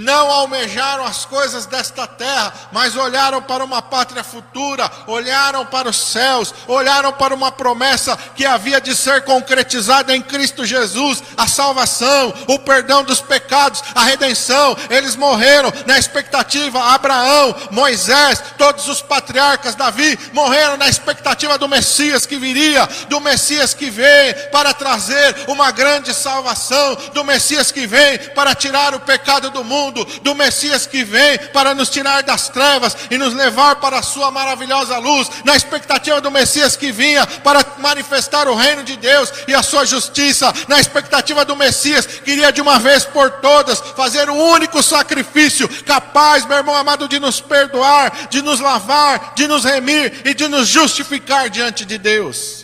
não 0.00 0.30
almejaram 0.30 1.04
as 1.04 1.26
coisas 1.26 1.66
desta 1.66 2.06
terra, 2.06 2.52
mas 2.72 2.96
olharam 2.96 3.42
para 3.42 3.62
uma 3.62 3.82
pátria 3.82 4.24
futura, 4.24 4.90
olharam 5.06 5.66
para 5.66 5.90
os 5.90 5.96
céus, 5.96 6.54
olharam 6.66 7.12
para 7.12 7.34
uma 7.34 7.52
promessa 7.52 8.16
que 8.34 8.46
havia 8.46 8.80
de 8.80 8.96
ser 8.96 9.24
concretizada 9.24 10.16
em 10.16 10.22
Cristo 10.22 10.64
Jesus, 10.64 11.22
a 11.36 11.46
salvação, 11.46 12.32
o 12.48 12.58
perdão 12.58 13.04
dos 13.04 13.20
pecados, 13.20 13.84
a 13.94 14.02
redenção. 14.04 14.74
Eles 14.88 15.16
morreram 15.16 15.70
na 15.86 15.98
expectativa, 15.98 16.82
Abraão, 16.94 17.54
Moisés, 17.70 18.42
todos 18.56 18.88
os 18.88 19.02
patriarcas, 19.02 19.74
Davi, 19.74 20.18
morreram 20.32 20.78
na 20.78 20.88
expectativa 20.88 21.58
do 21.58 21.68
Messias 21.68 22.24
que 22.24 22.38
viria, 22.38 22.88
do 23.10 23.20
Messias 23.20 23.74
que 23.74 23.90
vem 23.90 24.32
para 24.50 24.72
trazer 24.72 25.44
uma 25.46 25.70
grande 25.70 26.14
salvação, 26.14 26.96
do 27.12 27.22
Messias 27.22 27.70
que 27.70 27.86
vem 27.86 28.18
para 28.34 28.54
tirar 28.54 28.94
o 28.94 29.00
pecado 29.00 29.50
do 29.50 29.62
mundo 29.62 29.89
mundo, 29.90 30.06
do 30.22 30.34
Messias 30.34 30.86
que 30.86 31.04
vem 31.04 31.38
para 31.52 31.74
nos 31.74 31.90
tirar 31.90 32.22
das 32.22 32.48
trevas 32.48 32.96
e 33.10 33.18
nos 33.18 33.34
levar 33.34 33.76
para 33.76 33.98
a 33.98 34.02
sua 34.02 34.30
maravilhosa 34.30 34.96
luz, 34.98 35.28
na 35.44 35.56
expectativa 35.56 36.20
do 36.20 36.30
Messias 36.30 36.76
que 36.76 36.92
vinha 36.92 37.26
para 37.26 37.64
manifestar 37.78 38.48
o 38.48 38.54
reino 38.54 38.82
de 38.82 38.96
Deus 38.96 39.32
e 39.48 39.54
a 39.54 39.62
sua 39.62 39.84
justiça, 39.84 40.52
na 40.68 40.80
expectativa 40.80 41.44
do 41.44 41.56
Messias 41.56 42.06
que 42.06 42.32
iria 42.32 42.52
de 42.52 42.60
uma 42.60 42.78
vez 42.78 43.04
por 43.04 43.30
todas 43.32 43.80
fazer 43.96 44.28
o 44.28 44.34
um 44.34 44.50
único 44.52 44.82
sacrifício 44.82 45.68
capaz, 45.84 46.46
meu 46.46 46.58
irmão 46.58 46.74
amado, 46.74 47.08
de 47.08 47.18
nos 47.18 47.40
perdoar, 47.40 48.28
de 48.30 48.40
nos 48.42 48.60
lavar, 48.60 49.32
de 49.34 49.46
nos 49.46 49.64
remir 49.64 50.22
e 50.24 50.34
de 50.34 50.46
nos 50.48 50.68
justificar 50.68 51.50
diante 51.50 51.84
de 51.84 51.98
Deus. 51.98 52.59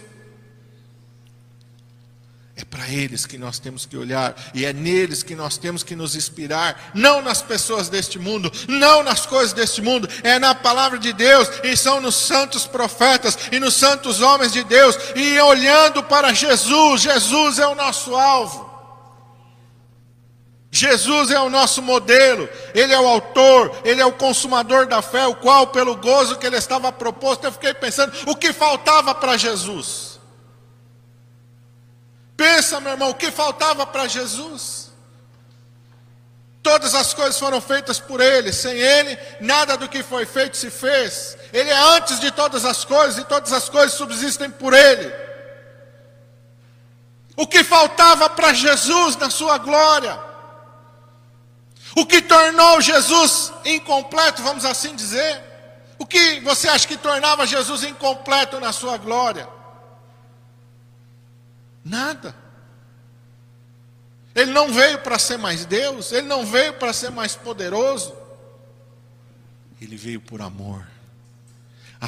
Para 2.77 2.91
eles 2.91 3.25
que 3.25 3.39
nós 3.39 3.59
temos 3.59 3.87
que 3.87 3.97
olhar 3.97 4.37
e 4.53 4.67
é 4.67 4.71
neles 4.71 5.23
que 5.23 5.35
nós 5.35 5.57
temos 5.57 5.83
que 5.83 5.97
nos 5.97 6.15
inspirar, 6.15 6.91
não 6.93 7.23
nas 7.23 7.41
pessoas 7.41 7.89
deste 7.89 8.19
mundo, 8.19 8.53
não 8.69 9.03
nas 9.03 9.25
coisas 9.25 9.55
deste 9.55 9.81
mundo, 9.81 10.07
é 10.23 10.39
na 10.39 10.55
palavra 10.55 10.99
de 10.99 11.11
Deus 11.15 11.49
e 11.65 11.75
são 11.75 12.03
nos 12.03 12.15
santos 12.15 12.67
profetas 12.67 13.39
e 13.51 13.59
nos 13.59 13.73
santos 13.73 14.21
homens 14.21 14.53
de 14.53 14.63
Deus 14.63 14.95
e 15.15 15.41
olhando 15.41 16.03
para 16.03 16.35
Jesus, 16.35 17.01
Jesus 17.01 17.59
é 17.59 17.67
o 17.67 17.75
nosso 17.75 18.15
alvo. 18.15 18.67
Jesus 20.71 21.31
é 21.31 21.41
o 21.41 21.49
nosso 21.49 21.81
modelo, 21.81 22.47
Ele 22.75 22.93
é 22.93 23.01
o 23.01 23.09
autor, 23.09 23.75
Ele 23.85 24.03
é 24.03 24.05
o 24.05 24.13
consumador 24.13 24.87
da 24.87 25.01
fé, 25.01 25.27
o 25.27 25.35
qual, 25.35 25.69
pelo 25.69 25.97
gozo 25.97 26.37
que 26.37 26.47
Ele 26.47 26.59
estava 26.59 26.93
proposto, 26.93 27.45
eu 27.45 27.53
fiquei 27.53 27.73
pensando, 27.73 28.13
o 28.27 28.37
que 28.37 28.53
faltava 28.53 29.15
para 29.15 29.39
Jesus? 29.39 30.16
Pensa, 32.37 32.81
meu 32.81 32.93
irmão, 32.93 33.11
o 33.11 33.15
que 33.15 33.31
faltava 33.31 33.87
para 33.87 34.07
Jesus? 34.07 34.93
Todas 36.63 36.95
as 36.95 37.15
coisas 37.15 37.39
foram 37.39 37.61
feitas 37.61 38.01
por 38.01 38.21
Ele, 38.21 38.53
sem 38.53 38.77
Ele, 38.77 39.17
nada 39.41 39.77
do 39.77 39.89
que 39.89 40.03
foi 40.03 40.27
feito 40.27 40.57
se 40.57 40.69
fez. 40.69 41.39
Ele 41.53 41.71
é 41.71 41.79
antes 41.97 42.19
de 42.19 42.31
todas 42.31 42.65
as 42.65 42.85
coisas 42.85 43.19
e 43.19 43.25
todas 43.25 43.53
as 43.53 43.69
coisas 43.69 43.97
subsistem 43.97 44.51
por 44.51 44.75
Ele. 44.75 45.13
O 47.37 47.47
que 47.47 47.63
faltava 47.63 48.29
para 48.29 48.53
Jesus 48.53 49.17
na 49.17 49.31
Sua 49.31 49.59
glória? 49.59 50.19
O 51.95 52.05
que 52.05 52.21
tornou 52.21 52.81
Jesus 52.81 53.53
incompleto, 53.65 54.43
vamos 54.43 54.65
assim 54.65 54.95
dizer? 54.95 55.41
O 55.99 56.05
que 56.05 56.41
você 56.41 56.69
acha 56.69 56.87
que 56.87 56.97
tornava 56.97 57.47
Jesus 57.47 57.85
incompleto 57.85 58.61
na 58.61 58.73
Sua 58.73 58.99
glória? 58.99 59.49
Nada. 61.87 62.35
Ele 64.35 64.51
não 64.51 64.73
veio 64.73 64.99
para 64.99 65.19
ser 65.19 65.39
mais 65.39 65.65
Deus, 65.65 66.13
ele 66.13 66.27
não 66.27 66.45
veio 66.45 66.75
para 66.75 66.93
ser 66.93 67.11
mais 67.11 67.37
poderoso. 67.37 68.13
Ele 69.81 69.97
veio 69.97 70.21
por 70.21 70.43
amor 70.43 70.87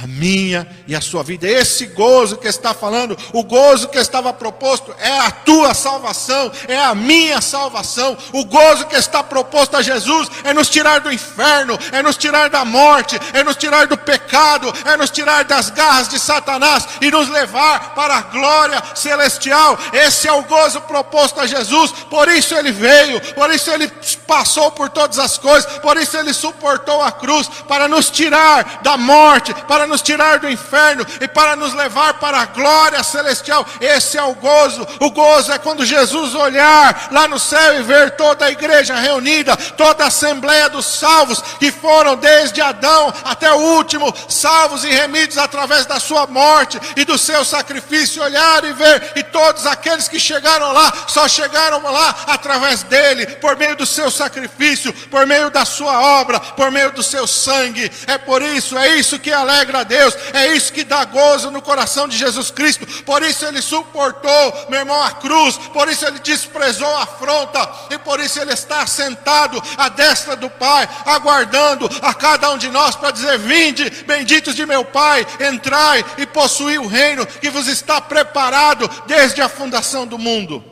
a 0.02 0.06
minha 0.06 0.66
e 0.86 0.94
a 0.94 1.00
sua 1.00 1.22
vida. 1.22 1.48
Esse 1.48 1.86
gozo 1.86 2.36
que 2.36 2.46
está 2.46 2.72
falando, 2.72 3.16
o 3.32 3.42
gozo 3.42 3.88
que 3.88 3.98
estava 3.98 4.32
proposto, 4.32 4.94
é 4.98 5.18
a 5.18 5.30
tua 5.30 5.74
salvação, 5.74 6.52
é 6.68 6.78
a 6.78 6.94
minha 6.94 7.40
salvação. 7.40 8.16
O 8.32 8.44
gozo 8.44 8.86
que 8.86 8.96
está 8.96 9.22
proposto 9.22 9.76
a 9.76 9.82
Jesus 9.82 10.30
é 10.44 10.52
nos 10.52 10.68
tirar 10.68 11.00
do 11.00 11.12
inferno, 11.12 11.78
é 11.90 12.02
nos 12.02 12.16
tirar 12.16 12.48
da 12.48 12.64
morte, 12.64 13.18
é 13.32 13.42
nos 13.42 13.56
tirar 13.56 13.86
do 13.86 13.96
pecado, 13.96 14.72
é 14.84 14.96
nos 14.96 15.10
tirar 15.10 15.44
das 15.44 15.70
garras 15.70 16.08
de 16.08 16.18
Satanás 16.18 16.86
e 17.00 17.10
nos 17.10 17.28
levar 17.28 17.94
para 17.94 18.16
a 18.16 18.22
glória 18.22 18.82
celestial. 18.94 19.78
Esse 19.92 20.28
é 20.28 20.32
o 20.32 20.44
gozo 20.44 20.80
proposto 20.82 21.40
a 21.40 21.46
Jesus, 21.46 21.90
por 22.08 22.28
isso 22.28 22.54
ele 22.54 22.70
veio, 22.70 23.20
por 23.34 23.50
isso 23.50 23.70
ele 23.70 23.88
passou 24.26 24.70
por 24.70 24.88
todas 24.90 25.18
as 25.18 25.38
coisas, 25.38 25.78
por 25.78 25.96
isso 25.96 26.16
ele 26.16 26.32
suportou 26.32 27.02
a 27.02 27.10
cruz 27.10 27.48
para 27.66 27.88
nos 27.88 28.10
tirar 28.10 28.80
da 28.82 28.96
morte, 28.96 29.52
para 29.66 29.87
nos 29.88 30.02
tirar 30.02 30.38
do 30.38 30.48
inferno 30.48 31.04
e 31.20 31.26
para 31.26 31.56
nos 31.56 31.74
levar 31.74 32.14
para 32.14 32.40
a 32.40 32.46
glória 32.46 33.02
celestial. 33.02 33.66
Esse 33.80 34.16
é 34.16 34.22
o 34.22 34.34
gozo. 34.34 34.86
O 35.00 35.10
gozo 35.10 35.52
é 35.52 35.58
quando 35.58 35.84
Jesus 35.84 36.34
olhar 36.34 37.08
lá 37.10 37.26
no 37.26 37.38
céu 37.38 37.78
e 37.78 37.82
ver 37.82 38.12
toda 38.12 38.44
a 38.44 38.50
igreja 38.50 38.94
reunida, 38.94 39.56
toda 39.56 40.04
a 40.04 40.08
assembleia 40.08 40.68
dos 40.68 40.86
salvos 40.86 41.42
que 41.58 41.70
foram 41.72 42.16
desde 42.16 42.60
Adão 42.60 43.12
até 43.24 43.52
o 43.52 43.58
último, 43.76 44.14
salvos 44.28 44.84
e 44.84 44.88
remidos 44.88 45.38
através 45.38 45.86
da 45.86 45.98
sua 45.98 46.26
morte 46.26 46.80
e 46.96 47.04
do 47.04 47.18
seu 47.18 47.44
sacrifício. 47.44 48.22
Olhar 48.22 48.64
e 48.64 48.72
ver, 48.72 49.12
e 49.16 49.22
todos 49.22 49.66
aqueles 49.66 50.08
que 50.08 50.20
chegaram 50.20 50.72
lá, 50.72 50.92
só 51.06 51.26
chegaram 51.28 51.82
lá 51.82 52.14
através 52.26 52.82
dele, 52.82 53.26
por 53.26 53.56
meio 53.56 53.76
do 53.76 53.86
seu 53.86 54.10
sacrifício, 54.10 54.92
por 55.10 55.26
meio 55.26 55.50
da 55.50 55.64
sua 55.64 56.00
obra, 56.20 56.40
por 56.40 56.70
meio 56.70 56.92
do 56.92 57.02
seu 57.02 57.26
sangue. 57.26 57.90
É 58.06 58.18
por 58.18 58.42
isso, 58.42 58.76
é 58.76 58.96
isso 58.96 59.18
que 59.18 59.32
alegra 59.32 59.67
alegra 59.68 59.80
a 59.80 59.84
Deus, 59.84 60.16
é 60.32 60.54
isso 60.54 60.72
que 60.72 60.82
dá 60.82 61.04
gozo 61.04 61.50
no 61.50 61.60
coração 61.60 62.08
de 62.08 62.16
Jesus 62.16 62.50
Cristo. 62.50 62.86
Por 63.04 63.22
isso 63.22 63.44
ele 63.44 63.60
suportou, 63.60 64.66
meu 64.68 64.80
irmão, 64.80 65.02
a 65.02 65.12
cruz, 65.12 65.58
por 65.72 65.88
isso 65.88 66.06
ele 66.06 66.18
desprezou 66.20 66.88
a 66.96 67.02
afronta, 67.02 67.68
e 67.90 67.98
por 67.98 68.18
isso 68.20 68.40
ele 68.40 68.52
está 68.52 68.86
sentado 68.86 69.62
à 69.76 69.88
destra 69.88 70.34
do 70.34 70.48
Pai, 70.48 70.88
aguardando 71.04 71.88
a 72.02 72.14
cada 72.14 72.50
um 72.50 72.58
de 72.58 72.70
nós 72.70 72.96
para 72.96 73.10
dizer: 73.10 73.38
Vinde, 73.38 73.90
benditos 74.06 74.54
de 74.54 74.64
meu 74.64 74.84
Pai, 74.84 75.26
entrai 75.40 76.04
e 76.16 76.26
possuí 76.26 76.78
o 76.78 76.86
reino 76.86 77.26
que 77.26 77.50
vos 77.50 77.68
está 77.68 78.00
preparado 78.00 78.88
desde 79.06 79.42
a 79.42 79.48
fundação 79.48 80.06
do 80.06 80.18
mundo. 80.18 80.64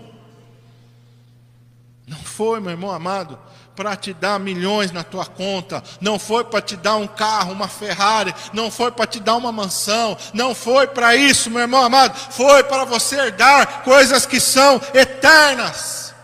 Não 2.06 2.18
foi, 2.18 2.61
meu 2.61 2.70
irmão 2.70 2.90
amado, 2.90 3.38
para 3.77 3.95
te 3.95 4.15
dar 4.15 4.41
milhões 4.41 4.91
na 4.91 5.05
tua 5.05 5.27
conta, 5.27 5.85
não 6.01 6.19
foi 6.19 6.43
para 6.45 6.62
te 6.62 6.75
dar 6.77 6.97
um 6.97 7.07
carro, 7.07 7.53
uma 7.53 7.69
Ferrari, 7.69 8.35
não 8.55 8.71
foi 8.71 8.91
para 8.91 9.07
te 9.07 9.21
dar 9.21 9.37
uma 9.37 9.53
mansão, 9.53 10.17
não 10.33 10.55
foi 10.55 10.87
para 10.87 11.15
isso, 11.15 11.51
meu 11.51 11.61
irmão 11.61 11.85
amado, 11.85 12.17
foi 12.33 12.65
para 12.65 12.85
você 12.87 13.17
herdar 13.17 13.85
coisas 13.85 14.25
que 14.25 14.41
são 14.41 14.81
eternas. 14.95 16.15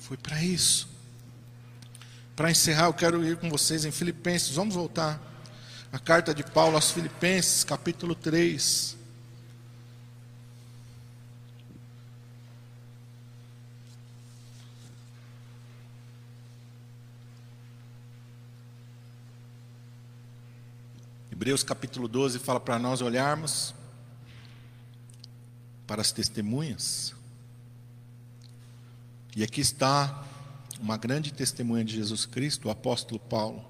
Foi 0.00 0.16
para 0.16 0.42
isso. 0.42 0.90
Para 2.34 2.50
encerrar, 2.50 2.86
eu 2.86 2.94
quero 2.94 3.24
ir 3.24 3.36
com 3.36 3.48
vocês 3.48 3.84
em 3.84 3.92
Filipenses, 3.92 4.56
vamos 4.56 4.74
voltar. 4.74 5.20
A 5.92 5.98
carta 5.98 6.34
de 6.34 6.42
Paulo 6.42 6.74
aos 6.74 6.90
Filipenses, 6.90 7.62
capítulo 7.62 8.14
3. 8.14 8.96
Hebreus 21.42 21.64
capítulo 21.64 22.06
12 22.06 22.38
fala 22.38 22.60
para 22.60 22.78
nós 22.78 23.02
olharmos 23.02 23.74
para 25.88 26.00
as 26.00 26.12
testemunhas. 26.12 27.16
E 29.34 29.42
aqui 29.42 29.60
está 29.60 30.24
uma 30.78 30.96
grande 30.96 31.32
testemunha 31.32 31.84
de 31.84 31.96
Jesus 31.96 32.26
Cristo, 32.26 32.68
o 32.68 32.70
apóstolo 32.70 33.18
Paulo. 33.18 33.64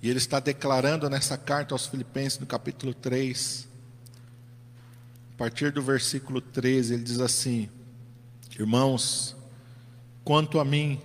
E 0.00 0.08
ele 0.08 0.16
está 0.16 0.40
declarando 0.40 1.06
nessa 1.10 1.36
carta 1.36 1.74
aos 1.74 1.84
Filipenses, 1.86 2.38
no 2.38 2.46
capítulo 2.46 2.94
3, 2.94 3.68
a 5.34 5.36
partir 5.36 5.70
do 5.70 5.82
versículo 5.82 6.40
13, 6.40 6.94
ele 6.94 7.02
diz 7.02 7.20
assim: 7.20 7.68
Irmãos, 8.58 9.36
quanto 10.24 10.58
a 10.58 10.64
mim, 10.64 10.98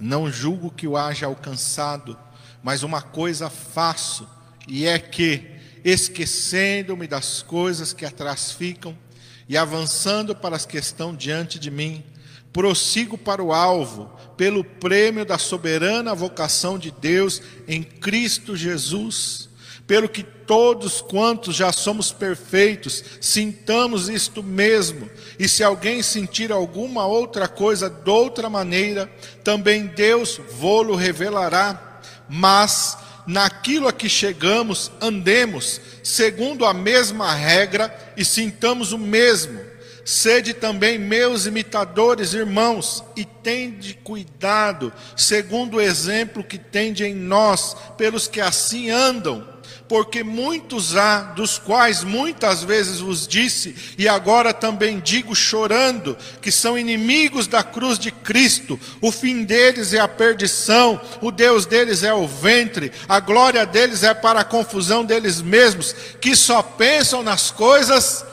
não 0.00 0.32
julgo 0.32 0.70
que 0.70 0.88
o 0.88 0.96
haja 0.96 1.26
alcançado, 1.26 2.18
mas 2.62 2.82
uma 2.82 3.02
coisa 3.02 3.50
faço 3.50 4.37
e 4.68 4.86
é 4.86 4.98
que, 4.98 5.42
esquecendo-me 5.84 7.06
das 7.06 7.42
coisas 7.42 7.92
que 7.92 8.04
atrás 8.04 8.52
ficam 8.52 8.96
e 9.48 9.56
avançando 9.56 10.34
para 10.34 10.54
as 10.54 10.66
que 10.66 10.76
estão 10.76 11.16
diante 11.16 11.58
de 11.58 11.70
mim, 11.70 12.04
prossigo 12.52 13.16
para 13.16 13.42
o 13.42 13.52
alvo, 13.52 14.10
pelo 14.36 14.62
prêmio 14.62 15.24
da 15.24 15.38
soberana 15.38 16.14
vocação 16.14 16.78
de 16.78 16.90
Deus 16.90 17.40
em 17.66 17.82
Cristo 17.82 18.54
Jesus. 18.54 19.48
pelo 19.88 20.06
que 20.06 20.22
todos 20.22 21.00
quantos 21.00 21.56
já 21.56 21.72
somos 21.72 22.12
perfeitos, 22.12 23.02
sintamos 23.22 24.10
isto 24.10 24.42
mesmo, 24.42 25.10
e 25.38 25.48
se 25.48 25.64
alguém 25.64 26.02
sentir 26.02 26.52
alguma 26.52 27.06
outra 27.06 27.48
coisa 27.48 27.88
de 27.88 28.10
outra 28.10 28.50
maneira, 28.50 29.10
também 29.42 29.86
Deus 29.86 30.38
vô-lo 30.58 30.94
revelará, 30.94 32.00
mas 32.28 32.98
naquilo 33.28 33.86
a 33.86 33.92
que 33.92 34.08
chegamos, 34.08 34.90
andemos 35.02 35.82
segundo 36.02 36.64
a 36.64 36.72
mesma 36.72 37.34
regra 37.34 37.94
e 38.16 38.24
sintamos 38.24 38.92
o 38.92 38.98
mesmo. 38.98 39.60
Sede 40.02 40.54
também 40.54 40.98
meus 40.98 41.44
imitadores, 41.44 42.32
irmãos, 42.32 43.04
e 43.14 43.26
tende 43.26 43.92
cuidado, 44.02 44.90
segundo 45.14 45.76
o 45.76 45.80
exemplo 45.82 46.42
que 46.42 46.56
tende 46.56 47.04
em 47.04 47.14
nós, 47.14 47.76
pelos 47.98 48.26
que 48.26 48.40
assim 48.40 48.88
andam 48.88 49.46
porque 49.88 50.22
muitos 50.22 50.96
há, 50.96 51.20
dos 51.20 51.58
quais 51.58 52.04
muitas 52.04 52.62
vezes 52.62 53.00
vos 53.00 53.26
disse, 53.26 53.74
e 53.96 54.06
agora 54.06 54.52
também 54.52 55.00
digo 55.00 55.34
chorando, 55.34 56.16
que 56.42 56.52
são 56.52 56.78
inimigos 56.78 57.46
da 57.46 57.62
cruz 57.62 57.98
de 57.98 58.10
Cristo, 58.10 58.78
o 59.00 59.10
fim 59.10 59.44
deles 59.44 59.94
é 59.94 59.98
a 59.98 60.06
perdição, 60.06 61.00
o 61.22 61.30
Deus 61.30 61.64
deles 61.64 62.02
é 62.02 62.12
o 62.12 62.26
ventre, 62.26 62.92
a 63.08 63.18
glória 63.18 63.64
deles 63.64 64.02
é 64.02 64.12
para 64.12 64.40
a 64.40 64.44
confusão 64.44 65.04
deles 65.04 65.40
mesmos, 65.40 65.94
que 66.20 66.36
só 66.36 66.62
pensam 66.62 67.22
nas 67.22 67.50
coisas 67.50 68.24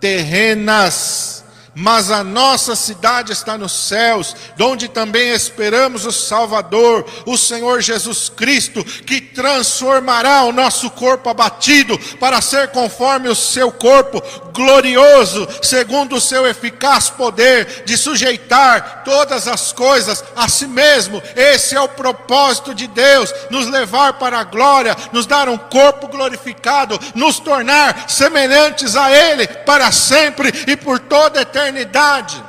terrenas 0.00 1.33
mas 1.74 2.10
a 2.10 2.22
nossa 2.22 2.76
cidade 2.76 3.32
está 3.32 3.58
nos 3.58 3.72
céus, 3.72 4.36
onde 4.60 4.88
também 4.88 5.30
esperamos 5.30 6.06
o 6.06 6.12
Salvador, 6.12 7.04
o 7.26 7.36
Senhor 7.36 7.80
Jesus 7.80 8.28
Cristo, 8.28 8.84
que 8.84 9.20
transformará 9.20 10.44
o 10.44 10.52
nosso 10.52 10.90
corpo 10.90 11.28
abatido 11.28 11.98
para 12.20 12.40
ser 12.40 12.68
conforme 12.68 13.28
o 13.28 13.34
seu 13.34 13.72
corpo 13.72 14.22
glorioso, 14.52 15.48
segundo 15.62 16.16
o 16.16 16.20
seu 16.20 16.46
eficaz 16.46 17.10
poder 17.10 17.82
de 17.84 17.96
sujeitar 17.96 19.02
todas 19.04 19.48
as 19.48 19.72
coisas 19.72 20.22
a 20.36 20.48
si 20.48 20.66
mesmo. 20.66 21.20
Esse 21.34 21.74
é 21.74 21.80
o 21.80 21.88
propósito 21.88 22.74
de 22.74 22.86
Deus, 22.86 23.32
nos 23.50 23.66
levar 23.66 24.14
para 24.14 24.38
a 24.38 24.44
glória, 24.44 24.96
nos 25.12 25.26
dar 25.26 25.48
um 25.48 25.58
corpo 25.58 26.06
glorificado, 26.06 26.98
nos 27.14 27.40
tornar 27.40 28.08
semelhantes 28.08 28.94
a 28.94 29.10
ele 29.10 29.46
para 29.46 29.90
sempre 29.90 30.52
e 30.68 30.76
por 30.76 31.00
toda 31.00 31.40
a 31.40 31.42
eternidade 31.42 31.63
eternidade. 31.68 32.44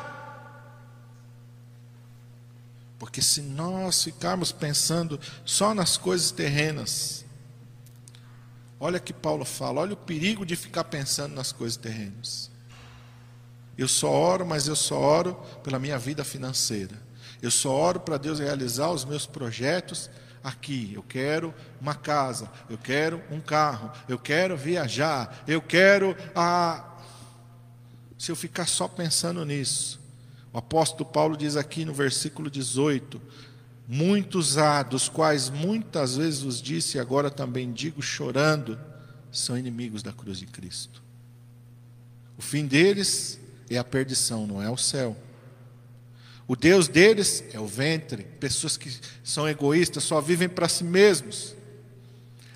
Porque 2.98 3.22
se 3.22 3.42
nós 3.42 4.04
ficarmos 4.04 4.52
pensando 4.52 5.20
só 5.44 5.74
nas 5.74 5.98
coisas 5.98 6.32
terrenas, 6.32 7.26
olha 8.80 9.00
que 9.00 9.14
Paulo 9.14 9.46
fala, 9.46 9.82
olha 9.82 9.94
o 9.94 9.98
perigo 9.98 10.46
de 10.46 10.56
ficar 10.56 10.86
pensando 10.86 11.36
nas 11.36 11.52
coisas 11.52 11.78
terrenas. 11.78 12.50
Eu 13.78 13.88
só 13.88 14.10
oro, 14.10 14.46
mas 14.46 14.68
eu 14.68 14.76
só 14.76 14.98
oro 14.98 15.36
pela 15.64 15.78
minha 15.78 16.00
vida 16.00 16.24
financeira. 16.24 16.96
Eu 17.42 17.52
só 17.52 17.70
oro 17.70 18.00
para 18.00 18.18
Deus 18.18 18.40
realizar 18.40 18.90
os 18.90 19.04
meus 19.04 19.26
projetos 19.26 20.10
aqui. 20.42 20.94
Eu 20.94 21.04
quero 21.04 21.54
uma 21.82 21.94
casa, 21.94 22.50
eu 22.70 22.78
quero 22.78 23.22
um 23.30 23.42
carro, 23.42 23.92
eu 24.08 24.18
quero 24.18 24.56
viajar, 24.56 25.44
eu 25.46 25.62
quero 25.62 26.16
a 26.34 26.95
se 28.26 28.32
eu 28.32 28.36
ficar 28.36 28.66
só 28.66 28.88
pensando 28.88 29.46
nisso. 29.46 30.00
O 30.52 30.58
apóstolo 30.58 31.08
Paulo 31.08 31.38
diz 31.38 31.56
aqui 31.56 31.86
no 31.86 31.94
versículo 31.94 32.50
18: 32.50 33.22
Muitos 33.88 34.58
há, 34.58 34.82
dos 34.82 35.08
quais 35.08 35.52
muitas 35.52 36.18
vezes 36.18 36.42
os 36.42 36.60
disse, 36.60 36.98
e 36.98 37.00
agora 37.00 37.30
também 37.30 37.72
digo 37.72 38.02
chorando, 38.02 38.80
são 39.32 39.56
inimigos 39.56 40.02
da 40.02 40.12
cruz 40.12 40.40
de 40.40 40.48
Cristo. 40.48 41.04
O 42.36 42.42
fim 42.42 42.66
deles 42.66 43.40
é 43.70 43.78
a 43.78 43.84
perdição, 43.84 44.48
não 44.48 44.60
é 44.60 44.72
o 44.72 44.78
céu. 44.78 45.16
O 46.48 46.56
Deus 46.56 46.88
deles 46.88 47.44
é 47.54 47.60
o 47.60 47.68
ventre, 47.68 48.24
pessoas 48.40 48.76
que 48.76 48.92
são 49.24 49.48
egoístas, 49.48 50.04
só 50.04 50.20
vivem 50.20 50.50
para 50.50 50.68
si 50.68 50.84
mesmos. 50.84 51.54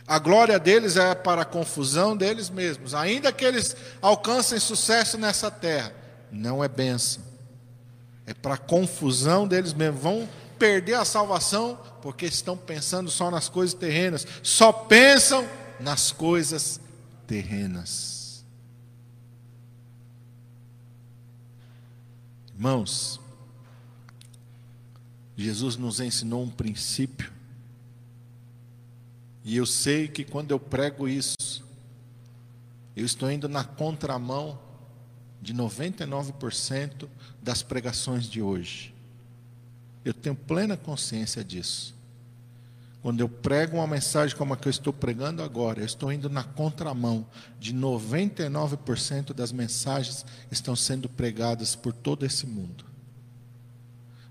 A 0.10 0.18
glória 0.18 0.58
deles 0.58 0.98
é 0.98 1.14
para 1.14 1.44
a 1.44 1.46
confusão 1.46 2.18
deles 2.18 2.50
mesmos. 2.50 2.96
Ainda 2.96 3.32
que 3.32 3.46
eles 3.46 3.76
alcancem 4.02 4.60
sucesso 4.60 5.20
nessa 5.20 5.52
terra, 5.52 5.94
não 6.32 6.64
é 6.64 6.68
bênção. 6.68 7.22
É 8.26 8.34
para 8.34 8.56
a 8.56 8.58
confusão 8.58 9.48
deles 9.48 9.72
mesmos. 9.72 10.02
Vão 10.02 10.28
perder 10.58 10.96
a 10.96 11.06
salvação 11.06 11.80
porque 12.02 12.26
estão 12.26 12.58
pensando 12.58 13.12
só 13.12 13.30
nas 13.30 13.50
coisas 13.50 13.76
terrenas. 13.76 14.26
Só 14.42 14.72
pensam 14.74 15.48
nas 15.80 16.12
coisas 16.12 16.82
terrenas. 17.28 18.44
Irmãos, 22.56 23.20
Jesus 25.38 25.78
nos 25.78 26.00
ensinou 26.00 26.42
um 26.42 26.50
princípio 26.50 27.38
e 29.44 29.56
eu 29.56 29.66
sei 29.66 30.08
que 30.08 30.24
quando 30.24 30.52
eu 30.52 30.60
prego 30.60 31.08
isso, 31.08 31.64
eu 32.96 33.06
estou 33.06 33.32
indo 33.32 33.48
na 33.48 33.64
contramão 33.64 34.60
de 35.42 35.54
99% 35.54 37.08
das 37.42 37.64
pregações 37.64 38.26
de 38.26 38.42
hoje. 38.42 38.94
Eu 40.04 40.14
tenho 40.14 40.36
plena 40.36 40.76
consciência 40.76 41.44
disso. 41.44 41.96
Quando 43.02 43.22
eu 43.22 43.30
prego 43.30 43.78
uma 43.78 43.88
mensagem 43.88 44.36
como 44.36 44.54
a 44.54 44.58
que 44.58 44.68
eu 44.68 44.72
estou 44.72 44.92
pregando 44.92 45.42
agora, 45.42 45.80
eu 45.80 45.86
estou 45.86 46.12
indo 46.12 46.30
na 46.30 46.44
contramão 46.44 47.26
de 47.58 47.74
99% 47.74 49.34
das 49.34 49.54
mensagens 49.54 50.26
que 50.50 50.54
estão 50.54 50.76
sendo 50.76 51.08
pregadas 51.08 51.76
por 51.76 51.94
todo 51.94 52.26
esse 52.26 52.46
mundo. 52.46 52.84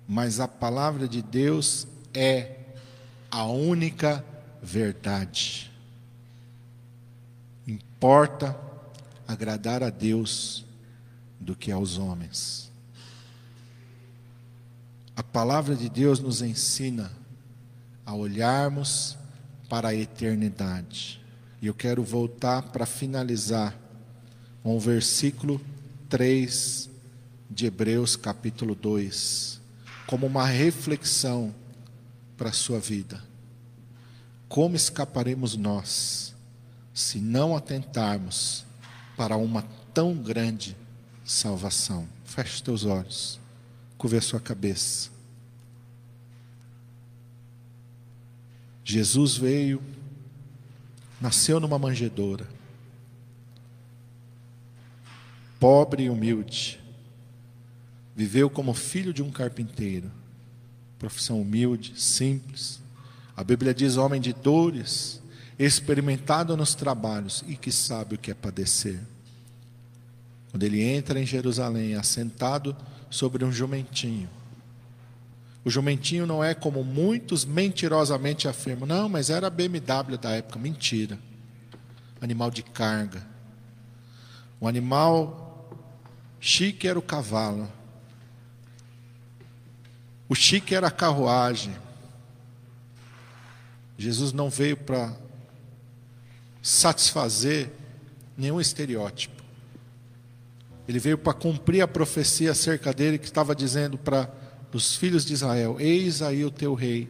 Mas 0.07 0.39
a 0.39 0.47
palavra 0.47 1.09
de 1.09 1.23
Deus 1.23 1.87
é 2.13 2.57
a 3.31 3.45
única 3.45 4.23
verdade. 4.63 5.71
Importa 7.67 8.59
agradar 9.27 9.83
a 9.83 9.91
Deus 9.91 10.65
do 11.39 11.55
que 11.55 11.71
aos 11.71 11.99
homens. 11.99 12.71
A 15.15 15.23
palavra 15.23 15.75
de 15.75 15.89
Deus 15.89 16.21
nos 16.21 16.43
ensina 16.43 17.11
a 18.07 18.15
olharmos 18.15 19.19
para 19.69 19.89
a 19.89 19.95
eternidade. 19.95 21.21
E 21.61 21.67
eu 21.67 21.75
quero 21.75 22.03
voltar 22.03 22.63
para 22.63 22.87
finalizar 22.87 23.77
com 24.63 24.77
o 24.77 24.81
versículo 24.81 25.61
3 26.09 26.89
de 27.51 27.67
Hebreus, 27.67 28.17
capítulo 28.17 28.75
2, 28.75 29.61
como 30.07 30.27
uma 30.27 30.47
reflexão 30.47 31.55
para 32.37 32.51
a 32.51 32.53
sua 32.53 32.79
vida. 32.79 33.28
Como 34.49 34.75
escaparemos 34.75 35.57
nós 35.57 36.35
se 36.95 37.19
não 37.19 37.55
atentarmos 37.55 38.65
para 39.17 39.37
uma 39.37 39.63
tão 39.93 40.15
grande 40.15 40.75
salvação? 41.23 42.09
Feche 42.25 42.63
teus 42.63 42.85
olhos, 42.85 43.39
curve 43.99 44.17
a 44.17 44.23
sua 44.23 44.41
cabeça. 44.41 45.11
Jesus 48.83 49.37
veio, 49.37 49.83
nasceu 51.21 51.61
numa 51.61 51.79
manjedoura, 51.79 52.49
pobre 55.61 56.05
e 56.05 56.11
humilde, 56.11 56.81
viveu 58.17 58.49
como 58.49 58.73
filho 58.73 59.13
de 59.13 59.23
um 59.23 59.31
carpinteiro, 59.31 60.11
profissão 60.99 61.39
humilde, 61.39 62.01
simples 62.01 62.78
a 63.39 63.45
Bíblia 63.45 63.73
diz: 63.73 63.97
homem 63.97 64.21
de 64.21 64.33
dores, 64.33 65.23
experimentado 65.57 66.57
nos 66.57 66.75
trabalhos 66.75 67.45
e 67.47 67.55
que 67.55 67.71
sabe 67.71 68.17
o 68.17 68.19
que 68.19 68.33
é 68.33 68.35
padecer. 68.35 68.99
Quando 70.51 70.65
ele 70.65 70.83
entra 70.83 71.21
em 71.21 71.25
Jerusalém, 71.25 71.95
assentado 71.95 72.77
sobre 73.09 73.45
um 73.45 73.53
jumentinho. 73.53 74.29
O 75.65 75.71
jumentinho 75.71 76.27
não 76.27 76.43
é 76.43 76.53
como 76.53 76.83
muitos 76.83 77.45
mentirosamente 77.45 78.49
afirmam, 78.49 78.89
não, 78.89 79.09
mas 79.09 79.31
era 79.31 79.47
a 79.47 79.51
BMW 79.51 80.19
da 80.21 80.31
época. 80.31 80.59
Mentira. 80.59 81.17
Animal 82.21 82.51
de 82.51 82.65
carga. 82.65 83.25
O 84.59 84.67
animal 84.67 85.71
chique 86.41 86.89
era 86.89 86.99
o 86.99 87.03
cavalo. 87.03 87.71
O 90.29 90.35
chique 90.35 90.75
era 90.75 90.89
a 90.89 90.91
carruagem. 90.91 91.73
Jesus 93.99 94.33
não 94.33 94.49
veio 94.49 94.77
para 94.77 95.13
satisfazer 96.63 97.71
nenhum 98.37 98.61
estereótipo. 98.61 99.43
Ele 100.87 101.01
veio 101.01 101.19
para 101.19 101.35
cumprir 101.35 101.83
a 101.83 101.89
profecia 101.89 102.53
acerca 102.53 102.95
dele 102.95 103.19
que 103.19 103.27
estava 103.27 103.55
dizendo 103.55 103.99
para 103.99 104.31
os 104.73 104.95
filhos 104.95 105.25
de 105.25 105.35
Israel: 105.35 105.77
Eis 105.81 106.23
aí 106.23 106.45
o 106.45 106.51
teu 106.51 106.75
rei, 106.75 107.09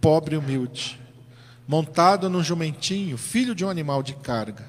pobre 0.00 0.34
e 0.34 0.38
humilde, 0.38 1.00
montado 1.66 2.28
num 2.28 2.42
jumentinho, 2.42 3.16
filho 3.16 3.54
de 3.54 3.64
um 3.64 3.70
animal 3.70 4.02
de 4.02 4.14
carga. 4.14 4.66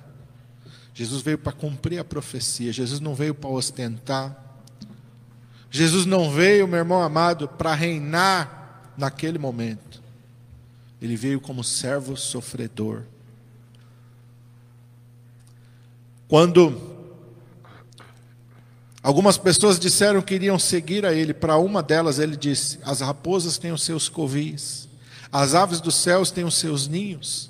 Jesus 0.93 1.21
veio 1.21 1.37
para 1.37 1.51
cumprir 1.51 1.97
a 1.97 2.03
profecia, 2.03 2.71
Jesus 2.71 2.99
não 2.99 3.15
veio 3.15 3.33
para 3.33 3.49
ostentar. 3.49 4.45
Jesus 5.71 6.05
não 6.05 6.31
veio, 6.31 6.67
meu 6.67 6.79
irmão 6.79 7.01
amado, 7.01 7.47
para 7.47 7.73
reinar 7.73 8.91
naquele 8.97 9.37
momento. 9.37 10.01
Ele 11.01 11.15
veio 11.15 11.39
como 11.39 11.63
servo 11.63 12.17
sofredor. 12.17 13.03
Quando 16.27 16.79
algumas 19.01 19.37
pessoas 19.37 19.79
disseram 19.79 20.21
que 20.21 20.35
iriam 20.35 20.59
seguir 20.59 21.05
a 21.05 21.13
ele, 21.13 21.33
para 21.33 21.57
uma 21.57 21.81
delas 21.81 22.19
ele 22.19 22.35
disse: 22.35 22.79
As 22.83 23.01
raposas 23.01 23.57
têm 23.57 23.71
os 23.71 23.83
seus 23.83 24.09
covis, 24.09 24.87
as 25.31 25.55
aves 25.55 25.79
dos 25.79 25.95
céus 25.95 26.31
têm 26.31 26.43
os 26.43 26.55
seus 26.55 26.87
ninhos, 26.87 27.49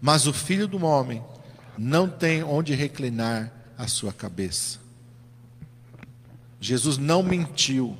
mas 0.00 0.26
o 0.26 0.32
filho 0.32 0.66
do 0.66 0.84
homem 0.84 1.22
não 1.76 2.08
tem 2.08 2.42
onde 2.42 2.74
reclinar 2.74 3.52
a 3.78 3.86
sua 3.86 4.12
cabeça. 4.12 4.78
Jesus 6.60 6.98
não 6.98 7.22
mentiu. 7.22 7.96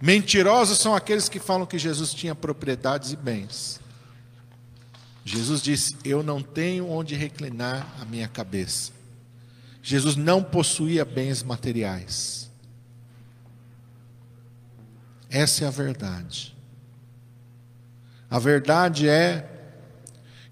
Mentirosos 0.00 0.78
são 0.78 0.94
aqueles 0.94 1.28
que 1.28 1.38
falam 1.38 1.66
que 1.66 1.78
Jesus 1.78 2.14
tinha 2.14 2.34
propriedades 2.34 3.12
e 3.12 3.16
bens. 3.16 3.80
Jesus 5.26 5.60
disse: 5.60 5.96
Eu 6.04 6.22
não 6.22 6.40
tenho 6.40 6.88
onde 6.88 7.16
reclinar 7.16 7.84
a 8.00 8.04
minha 8.04 8.28
cabeça. 8.28 8.92
Jesus 9.82 10.14
não 10.14 10.40
possuía 10.40 11.04
bens 11.04 11.42
materiais. 11.42 12.48
Essa 15.28 15.64
é 15.64 15.66
a 15.66 15.70
verdade. 15.70 16.56
A 18.30 18.38
verdade 18.38 19.08
é, 19.08 19.50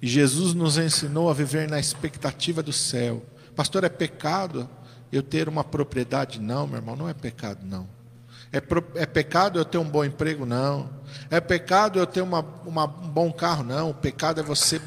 e 0.02 0.08
Jesus 0.08 0.54
nos 0.54 0.76
ensinou 0.76 1.30
a 1.30 1.34
viver 1.34 1.68
na 1.68 1.78
expectativa 1.78 2.60
do 2.60 2.72
céu. 2.72 3.24
Pastor, 3.54 3.84
é 3.84 3.88
pecado 3.88 4.68
eu 5.12 5.22
ter 5.22 5.48
uma 5.48 5.62
propriedade? 5.62 6.40
Não, 6.40 6.66
meu 6.66 6.78
irmão, 6.78 6.96
não 6.96 7.08
é 7.08 7.14
pecado, 7.14 7.64
não. 7.64 7.88
É, 8.55 9.02
é 9.02 9.05
pecado 9.05 9.59
eu 9.59 9.64
ter 9.64 9.78
um 9.78 9.88
bom 9.88 10.05
emprego? 10.05 10.46
Não. 10.46 10.88
É 11.28 11.40
pecado 11.40 11.98
eu 11.98 12.07
ter 12.07 12.20
uma, 12.20 12.38
uma, 12.64 12.84
um 12.84 13.09
bom 13.09 13.32
carro? 13.32 13.64
Não. 13.64 13.90
O 13.90 13.94
pecado 13.94 14.38
é 14.40 14.44
você 14.44 14.80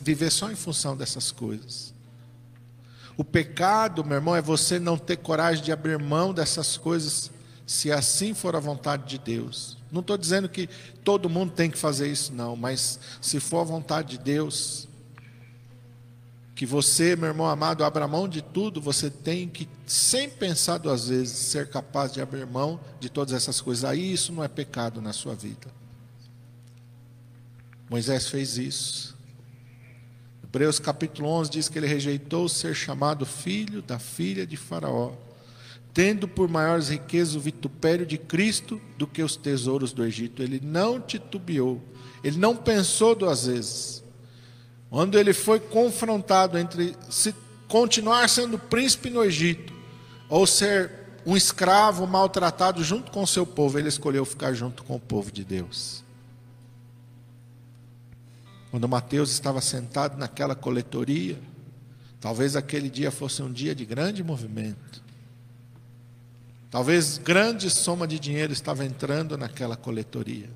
viver 0.00 0.30
só 0.30 0.50
em 0.50 0.56
função 0.56 0.96
dessas 0.96 1.30
coisas. 1.30 1.94
O 3.16 3.22
pecado, 3.22 4.04
meu 4.04 4.16
irmão, 4.16 4.34
é 4.34 4.42
você 4.42 4.80
não 4.80 4.98
ter 4.98 5.18
coragem 5.18 5.62
de 5.62 5.70
abrir 5.70 6.00
mão 6.00 6.34
dessas 6.34 6.76
coisas, 6.76 7.30
se 7.64 7.92
assim 7.92 8.34
for 8.34 8.56
a 8.56 8.60
vontade 8.60 9.04
de 9.06 9.18
Deus. 9.18 9.78
Não 9.92 10.00
estou 10.00 10.18
dizendo 10.18 10.48
que 10.48 10.68
todo 11.04 11.30
mundo 11.30 11.52
tem 11.52 11.70
que 11.70 11.78
fazer 11.78 12.08
isso, 12.08 12.32
não, 12.32 12.56
mas 12.56 12.98
se 13.20 13.38
for 13.38 13.60
a 13.60 13.64
vontade 13.64 14.16
de 14.16 14.24
Deus, 14.24 14.88
que 16.62 16.66
você, 16.66 17.16
meu 17.16 17.30
irmão 17.30 17.48
amado, 17.48 17.82
abra 17.82 18.06
mão 18.06 18.28
de 18.28 18.40
tudo, 18.40 18.80
você 18.80 19.10
tem 19.10 19.48
que, 19.48 19.68
sem 19.84 20.30
pensar 20.30 20.78
duas 20.78 21.08
vezes, 21.08 21.36
ser 21.36 21.68
capaz 21.68 22.12
de 22.12 22.20
abrir 22.20 22.46
mão 22.46 22.78
de 23.00 23.08
todas 23.08 23.34
essas 23.34 23.60
coisas. 23.60 23.82
Aí 23.82 24.12
isso 24.12 24.32
não 24.32 24.44
é 24.44 24.46
pecado 24.46 25.02
na 25.02 25.12
sua 25.12 25.34
vida. 25.34 25.66
Moisés 27.90 28.28
fez 28.28 28.58
isso. 28.58 29.18
Hebreus 30.44 30.78
capítulo 30.78 31.30
11 31.30 31.50
diz 31.50 31.68
que 31.68 31.80
ele 31.80 31.88
rejeitou 31.88 32.48
ser 32.48 32.76
chamado 32.76 33.26
filho 33.26 33.82
da 33.82 33.98
filha 33.98 34.46
de 34.46 34.56
Faraó, 34.56 35.14
tendo 35.92 36.28
por 36.28 36.48
maiores 36.48 36.90
riquezas 36.90 37.34
o 37.34 37.40
vitupério 37.40 38.06
de 38.06 38.16
Cristo 38.16 38.80
do 38.96 39.08
que 39.08 39.20
os 39.20 39.34
tesouros 39.34 39.92
do 39.92 40.04
Egito. 40.04 40.44
Ele 40.44 40.60
não 40.62 41.00
titubeou, 41.00 41.82
ele 42.22 42.38
não 42.38 42.54
pensou 42.54 43.16
duas 43.16 43.46
vezes. 43.46 44.01
Quando 44.92 45.18
ele 45.18 45.32
foi 45.32 45.58
confrontado 45.58 46.58
entre 46.58 46.94
se 47.08 47.34
continuar 47.66 48.28
sendo 48.28 48.58
príncipe 48.58 49.08
no 49.08 49.24
Egito 49.24 49.72
ou 50.28 50.46
ser 50.46 50.92
um 51.24 51.34
escravo 51.34 52.06
maltratado 52.06 52.84
junto 52.84 53.10
com 53.10 53.22
o 53.22 53.26
seu 53.26 53.46
povo, 53.46 53.78
ele 53.78 53.88
escolheu 53.88 54.22
ficar 54.26 54.52
junto 54.52 54.84
com 54.84 54.96
o 54.96 55.00
povo 55.00 55.32
de 55.32 55.44
Deus. 55.44 56.04
Quando 58.70 58.86
Mateus 58.86 59.30
estava 59.30 59.62
sentado 59.62 60.18
naquela 60.18 60.54
coletoria, 60.54 61.40
talvez 62.20 62.54
aquele 62.54 62.90
dia 62.90 63.10
fosse 63.10 63.42
um 63.42 63.50
dia 63.50 63.74
de 63.74 63.86
grande 63.86 64.22
movimento. 64.22 65.02
Talvez 66.70 67.16
grande 67.16 67.70
soma 67.70 68.06
de 68.06 68.18
dinheiro 68.18 68.52
estava 68.52 68.84
entrando 68.84 69.38
naquela 69.38 69.74
coletoria. 69.74 70.50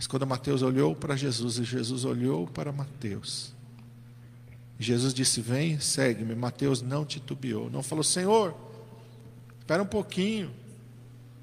Mas 0.00 0.06
quando 0.06 0.26
Mateus 0.26 0.62
olhou 0.62 0.96
para 0.96 1.14
Jesus 1.14 1.58
e 1.58 1.64
Jesus 1.64 2.06
olhou 2.06 2.46
para 2.46 2.72
Mateus, 2.72 3.52
Jesus 4.78 5.12
disse: 5.12 5.42
Vem, 5.42 5.78
segue-me. 5.78 6.34
Mateus 6.34 6.80
não 6.80 7.04
titubeou, 7.04 7.68
não 7.68 7.82
falou: 7.82 8.02
Senhor, 8.02 8.56
espera 9.58 9.82
um 9.82 9.86
pouquinho, 9.86 10.50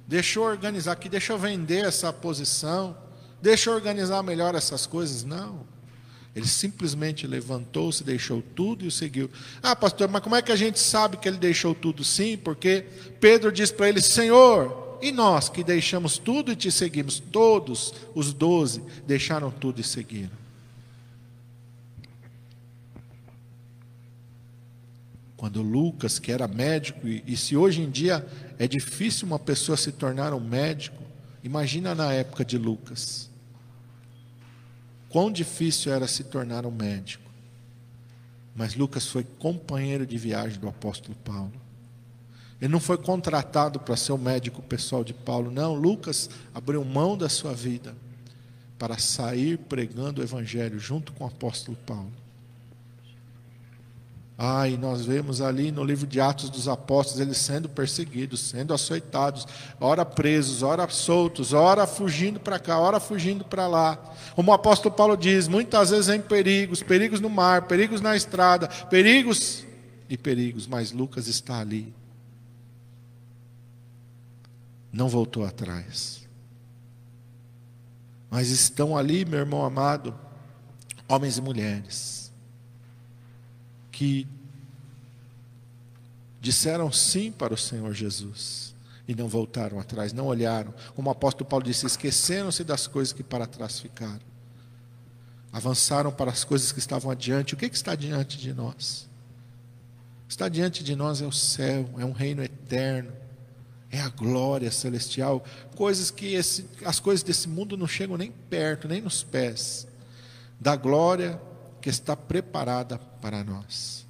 deixa 0.07 0.39
eu 0.39 0.43
organizar 0.43 0.93
aqui, 0.93 1.07
deixa 1.07 1.33
eu 1.33 1.37
vender 1.37 1.85
essa 1.85 2.11
posição, 2.11 2.97
deixa 3.39 3.69
eu 3.69 3.75
organizar 3.75 4.23
melhor 4.23 4.55
essas 4.55 4.87
coisas. 4.87 5.23
Não. 5.23 5.59
Ele 6.35 6.47
simplesmente 6.47 7.27
levantou-se, 7.27 8.03
deixou 8.03 8.41
tudo 8.41 8.85
e 8.85 8.87
o 8.87 8.91
seguiu. 8.91 9.29
Ah, 9.61 9.75
pastor, 9.75 10.09
mas 10.09 10.23
como 10.23 10.35
é 10.35 10.41
que 10.41 10.51
a 10.51 10.55
gente 10.55 10.79
sabe 10.79 11.17
que 11.17 11.27
ele 11.27 11.37
deixou 11.37 11.75
tudo 11.75 12.03
sim? 12.03 12.35
Porque 12.35 12.87
Pedro 13.19 13.51
disse 13.51 13.73
para 13.75 13.87
ele: 13.87 14.01
Senhor, 14.01 14.86
e 15.01 15.11
nós 15.11 15.49
que 15.49 15.63
deixamos 15.63 16.17
tudo 16.17 16.51
e 16.51 16.55
te 16.55 16.71
seguimos, 16.71 17.19
todos 17.19 17.93
os 18.15 18.33
doze 18.33 18.81
deixaram 19.05 19.51
tudo 19.51 19.81
e 19.81 19.83
seguiram. 19.83 20.47
Quando 25.35 25.61
Lucas, 25.61 26.17
que 26.17 26.31
era 26.31 26.47
médico, 26.47 27.07
e, 27.07 27.23
e 27.27 27.37
se 27.37 27.55
hoje 27.55 27.81
em 27.81 27.89
dia 27.89 28.25
é 28.57 28.67
difícil 28.67 29.27
uma 29.27 29.37
pessoa 29.37 29.77
se 29.77 29.91
tornar 29.91 30.33
um 30.33 30.39
médico, 30.39 31.01
imagina 31.43 31.93
na 31.93 32.11
época 32.11 32.43
de 32.43 32.57
Lucas. 32.57 33.29
Quão 35.09 35.31
difícil 35.31 35.93
era 35.93 36.07
se 36.07 36.23
tornar 36.23 36.65
um 36.65 36.71
médico. 36.71 37.23
Mas 38.55 38.75
Lucas 38.75 39.05
foi 39.05 39.23
companheiro 39.23 40.07
de 40.07 40.17
viagem 40.17 40.59
do 40.59 40.67
apóstolo 40.67 41.15
Paulo. 41.23 41.66
Ele 42.59 42.71
não 42.71 42.79
foi 42.79 42.97
contratado 42.97 43.79
para 43.79 43.95
ser 43.95 44.11
o 44.11 44.17
médico 44.17 44.61
pessoal 44.61 45.03
de 45.03 45.13
Paulo, 45.13 45.51
não. 45.51 45.75
Lucas 45.75 46.29
abriu 46.53 46.83
mão 46.83 47.15
da 47.15 47.29
sua 47.29 47.53
vida 47.53 47.95
para 48.79 48.97
sair 48.97 49.57
pregando 49.57 50.21
o 50.21 50.23
Evangelho 50.23 50.79
junto 50.79 51.11
com 51.13 51.23
o 51.23 51.27
apóstolo 51.27 51.77
Paulo. 51.85 52.11
Ah, 54.39 54.67
nós 54.79 55.03
vemos 55.03 55.41
ali 55.41 55.71
no 55.71 55.83
livro 55.83 56.05
de 56.05 56.21
Atos 56.21 56.51
dos 56.51 56.67
Apóstolos 56.67 57.19
eles 57.19 57.37
sendo 57.37 57.67
perseguidos, 57.67 58.39
sendo 58.39 58.71
açoitados, 58.71 59.47
ora 59.79 60.05
presos, 60.05 60.61
ora 60.61 60.87
soltos, 60.89 61.53
ora 61.53 61.87
fugindo 61.87 62.39
para 62.39 62.59
cá, 62.59 62.79
ora 62.79 62.99
fugindo 62.99 63.43
para 63.43 63.67
lá. 63.67 63.97
Como 64.35 64.51
o 64.51 64.53
apóstolo 64.53 64.93
Paulo 64.93 65.17
diz, 65.17 65.47
muitas 65.47 65.89
vezes 65.89 66.09
em 66.09 66.21
perigos, 66.21 66.83
perigos 66.83 67.19
no 67.19 67.31
mar, 67.31 67.63
perigos 67.63 67.99
na 67.99 68.15
estrada, 68.15 68.67
perigos 68.67 69.63
e 70.07 70.15
perigos, 70.15 70.67
mas 70.67 70.91
Lucas 70.91 71.27
está 71.27 71.59
ali 71.59 71.91
não 74.91 75.07
voltou 75.07 75.45
atrás. 75.45 76.27
Mas 78.29 78.49
estão 78.49 78.97
ali, 78.97 79.25
meu 79.25 79.39
irmão 79.39 79.63
amado, 79.63 80.17
homens 81.07 81.37
e 81.37 81.41
mulheres, 81.41 82.31
que 83.91 84.27
disseram 86.41 86.91
sim 86.91 87.31
para 87.31 87.53
o 87.53 87.57
Senhor 87.57 87.93
Jesus 87.93 88.75
e 89.07 89.15
não 89.15 89.27
voltaram 89.27 89.79
atrás, 89.79 90.11
não 90.11 90.25
olharam. 90.25 90.73
Como 90.93 91.09
o 91.09 91.11
apóstolo 91.11 91.49
Paulo 91.49 91.63
disse, 91.65 91.85
esqueceram-se 91.85 92.63
das 92.63 92.87
coisas 92.87 93.13
que 93.13 93.23
para 93.23 93.47
trás 93.47 93.79
ficaram. 93.79 94.27
Avançaram 95.51 96.11
para 96.11 96.29
as 96.29 96.43
coisas 96.43 96.71
que 96.71 96.79
estavam 96.79 97.09
adiante. 97.09 97.53
O 97.53 97.57
que, 97.57 97.69
que 97.69 97.75
está 97.75 97.95
diante 97.95 98.37
de 98.37 98.53
nós? 98.53 99.07
Está 100.27 100.49
diante 100.49 100.83
de 100.83 100.93
nós 100.93 101.21
é 101.21 101.25
o 101.25 101.31
céu, 101.31 101.89
é 101.97 102.03
um 102.03 102.11
reino 102.11 102.43
eterno 102.43 103.11
é 103.89 104.01
a 104.01 104.09
glória 104.09 104.69
celestial, 104.71 105.43
coisas 105.75 106.11
que 106.11 106.33
esse, 106.33 106.67
as 106.83 106.99
coisas 106.99 107.23
desse 107.23 107.47
mundo 107.47 107.77
não 107.77 107.87
chegam 107.87 108.17
nem 108.17 108.31
perto, 108.31 108.87
nem 108.87 109.01
nos 109.01 109.23
pés 109.23 109.87
da 110.59 110.75
glória 110.75 111.39
que 111.81 111.89
está 111.89 112.15
preparada 112.15 112.97
para 112.97 113.43
nós. 113.43 114.05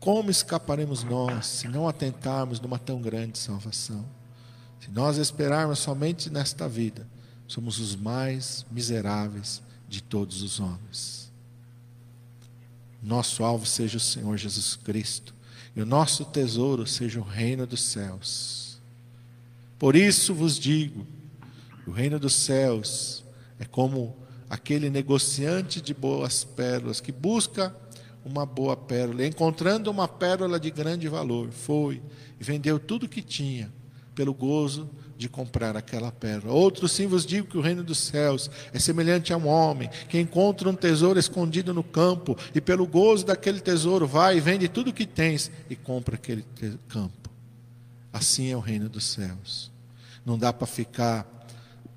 Como 0.00 0.30
escaparemos 0.30 1.04
nós 1.04 1.46
se 1.46 1.68
não 1.68 1.86
atentarmos 1.86 2.58
numa 2.58 2.78
tão 2.78 3.00
grande 3.00 3.38
salvação? 3.38 4.04
Se 4.80 4.90
nós 4.90 5.16
esperarmos 5.16 5.78
somente 5.78 6.28
nesta 6.28 6.68
vida, 6.68 7.06
somos 7.46 7.78
os 7.78 7.94
mais 7.94 8.66
miseráveis 8.70 9.62
de 9.88 10.02
todos 10.02 10.42
os 10.42 10.58
homens. 10.58 11.30
Nosso 13.00 13.44
alvo 13.44 13.64
seja 13.64 13.98
o 13.98 14.00
Senhor 14.00 14.36
Jesus 14.36 14.74
Cristo 14.74 15.32
e 15.74 15.80
o 15.80 15.86
nosso 15.86 16.24
tesouro 16.24 16.86
seja 16.86 17.20
o 17.20 17.24
reino 17.24 17.66
dos 17.66 17.82
céus. 17.82 18.80
Por 19.78 19.96
isso 19.96 20.34
vos 20.34 20.58
digo: 20.58 21.06
o 21.86 21.90
reino 21.90 22.18
dos 22.18 22.34
céus 22.34 23.24
é 23.58 23.64
como 23.64 24.16
aquele 24.48 24.90
negociante 24.90 25.80
de 25.80 25.94
boas 25.94 26.44
pérolas 26.44 27.00
que 27.00 27.10
busca 27.10 27.74
uma 28.24 28.46
boa 28.46 28.76
pérola, 28.76 29.26
encontrando 29.26 29.90
uma 29.90 30.06
pérola 30.06 30.60
de 30.60 30.70
grande 30.70 31.08
valor, 31.08 31.50
foi 31.50 32.00
e 32.38 32.44
vendeu 32.44 32.78
tudo 32.78 33.08
que 33.08 33.22
tinha 33.22 33.72
pelo 34.14 34.34
gozo 34.34 34.88
de 35.16 35.28
comprar 35.28 35.76
aquela 35.76 36.10
pérola. 36.10 36.52
Outro 36.52 36.88
sim 36.88 37.06
vos 37.06 37.24
digo 37.24 37.46
que 37.46 37.56
o 37.56 37.60
reino 37.60 37.82
dos 37.82 37.98
céus 37.98 38.50
é 38.72 38.78
semelhante 38.78 39.32
a 39.32 39.36
um 39.36 39.46
homem 39.46 39.88
que 40.08 40.18
encontra 40.18 40.68
um 40.68 40.74
tesouro 40.74 41.18
escondido 41.18 41.72
no 41.72 41.82
campo 41.82 42.36
e 42.54 42.60
pelo 42.60 42.86
gozo 42.86 43.26
daquele 43.26 43.60
tesouro 43.60 44.06
vai 44.06 44.36
e 44.36 44.40
vende 44.40 44.68
tudo 44.68 44.90
o 44.90 44.92
que 44.92 45.06
tens 45.06 45.50
e 45.70 45.76
compra 45.76 46.16
aquele 46.16 46.44
campo. 46.88 47.30
Assim 48.12 48.50
é 48.50 48.56
o 48.56 48.60
reino 48.60 48.88
dos 48.88 49.04
céus. 49.04 49.70
Não 50.24 50.36
dá 50.36 50.52
para 50.52 50.66
ficar 50.66 51.26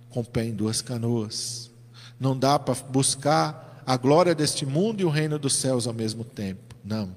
com 0.09 0.21
o 0.21 0.25
pé 0.25 0.45
em 0.45 0.53
duas 0.53 0.81
canoas. 0.81 1.69
Não 2.19 2.37
dá 2.37 2.57
para 2.57 2.75
buscar 2.89 3.83
a 3.85 3.97
glória 3.97 4.33
deste 4.33 4.65
mundo 4.65 5.01
e 5.01 5.05
o 5.05 5.09
reino 5.09 5.37
dos 5.37 5.55
céus 5.55 5.85
ao 5.85 5.93
mesmo 5.93 6.23
tempo. 6.23 6.75
Não. 6.83 7.13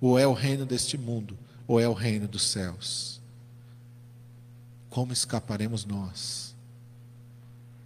Ou 0.00 0.18
é 0.18 0.26
o 0.26 0.32
reino 0.32 0.64
deste 0.64 0.96
mundo, 0.96 1.36
ou 1.66 1.80
é 1.80 1.88
o 1.88 1.92
reino 1.92 2.28
dos 2.28 2.44
céus 2.44 3.13
como 4.94 5.12
escaparemos 5.12 5.84
nós 5.84 6.54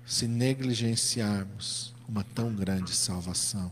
se 0.05 0.29
negligenciarmos 0.29 1.95
uma 2.07 2.23
tão 2.23 2.55
grande 2.55 2.95
salvação? 2.95 3.71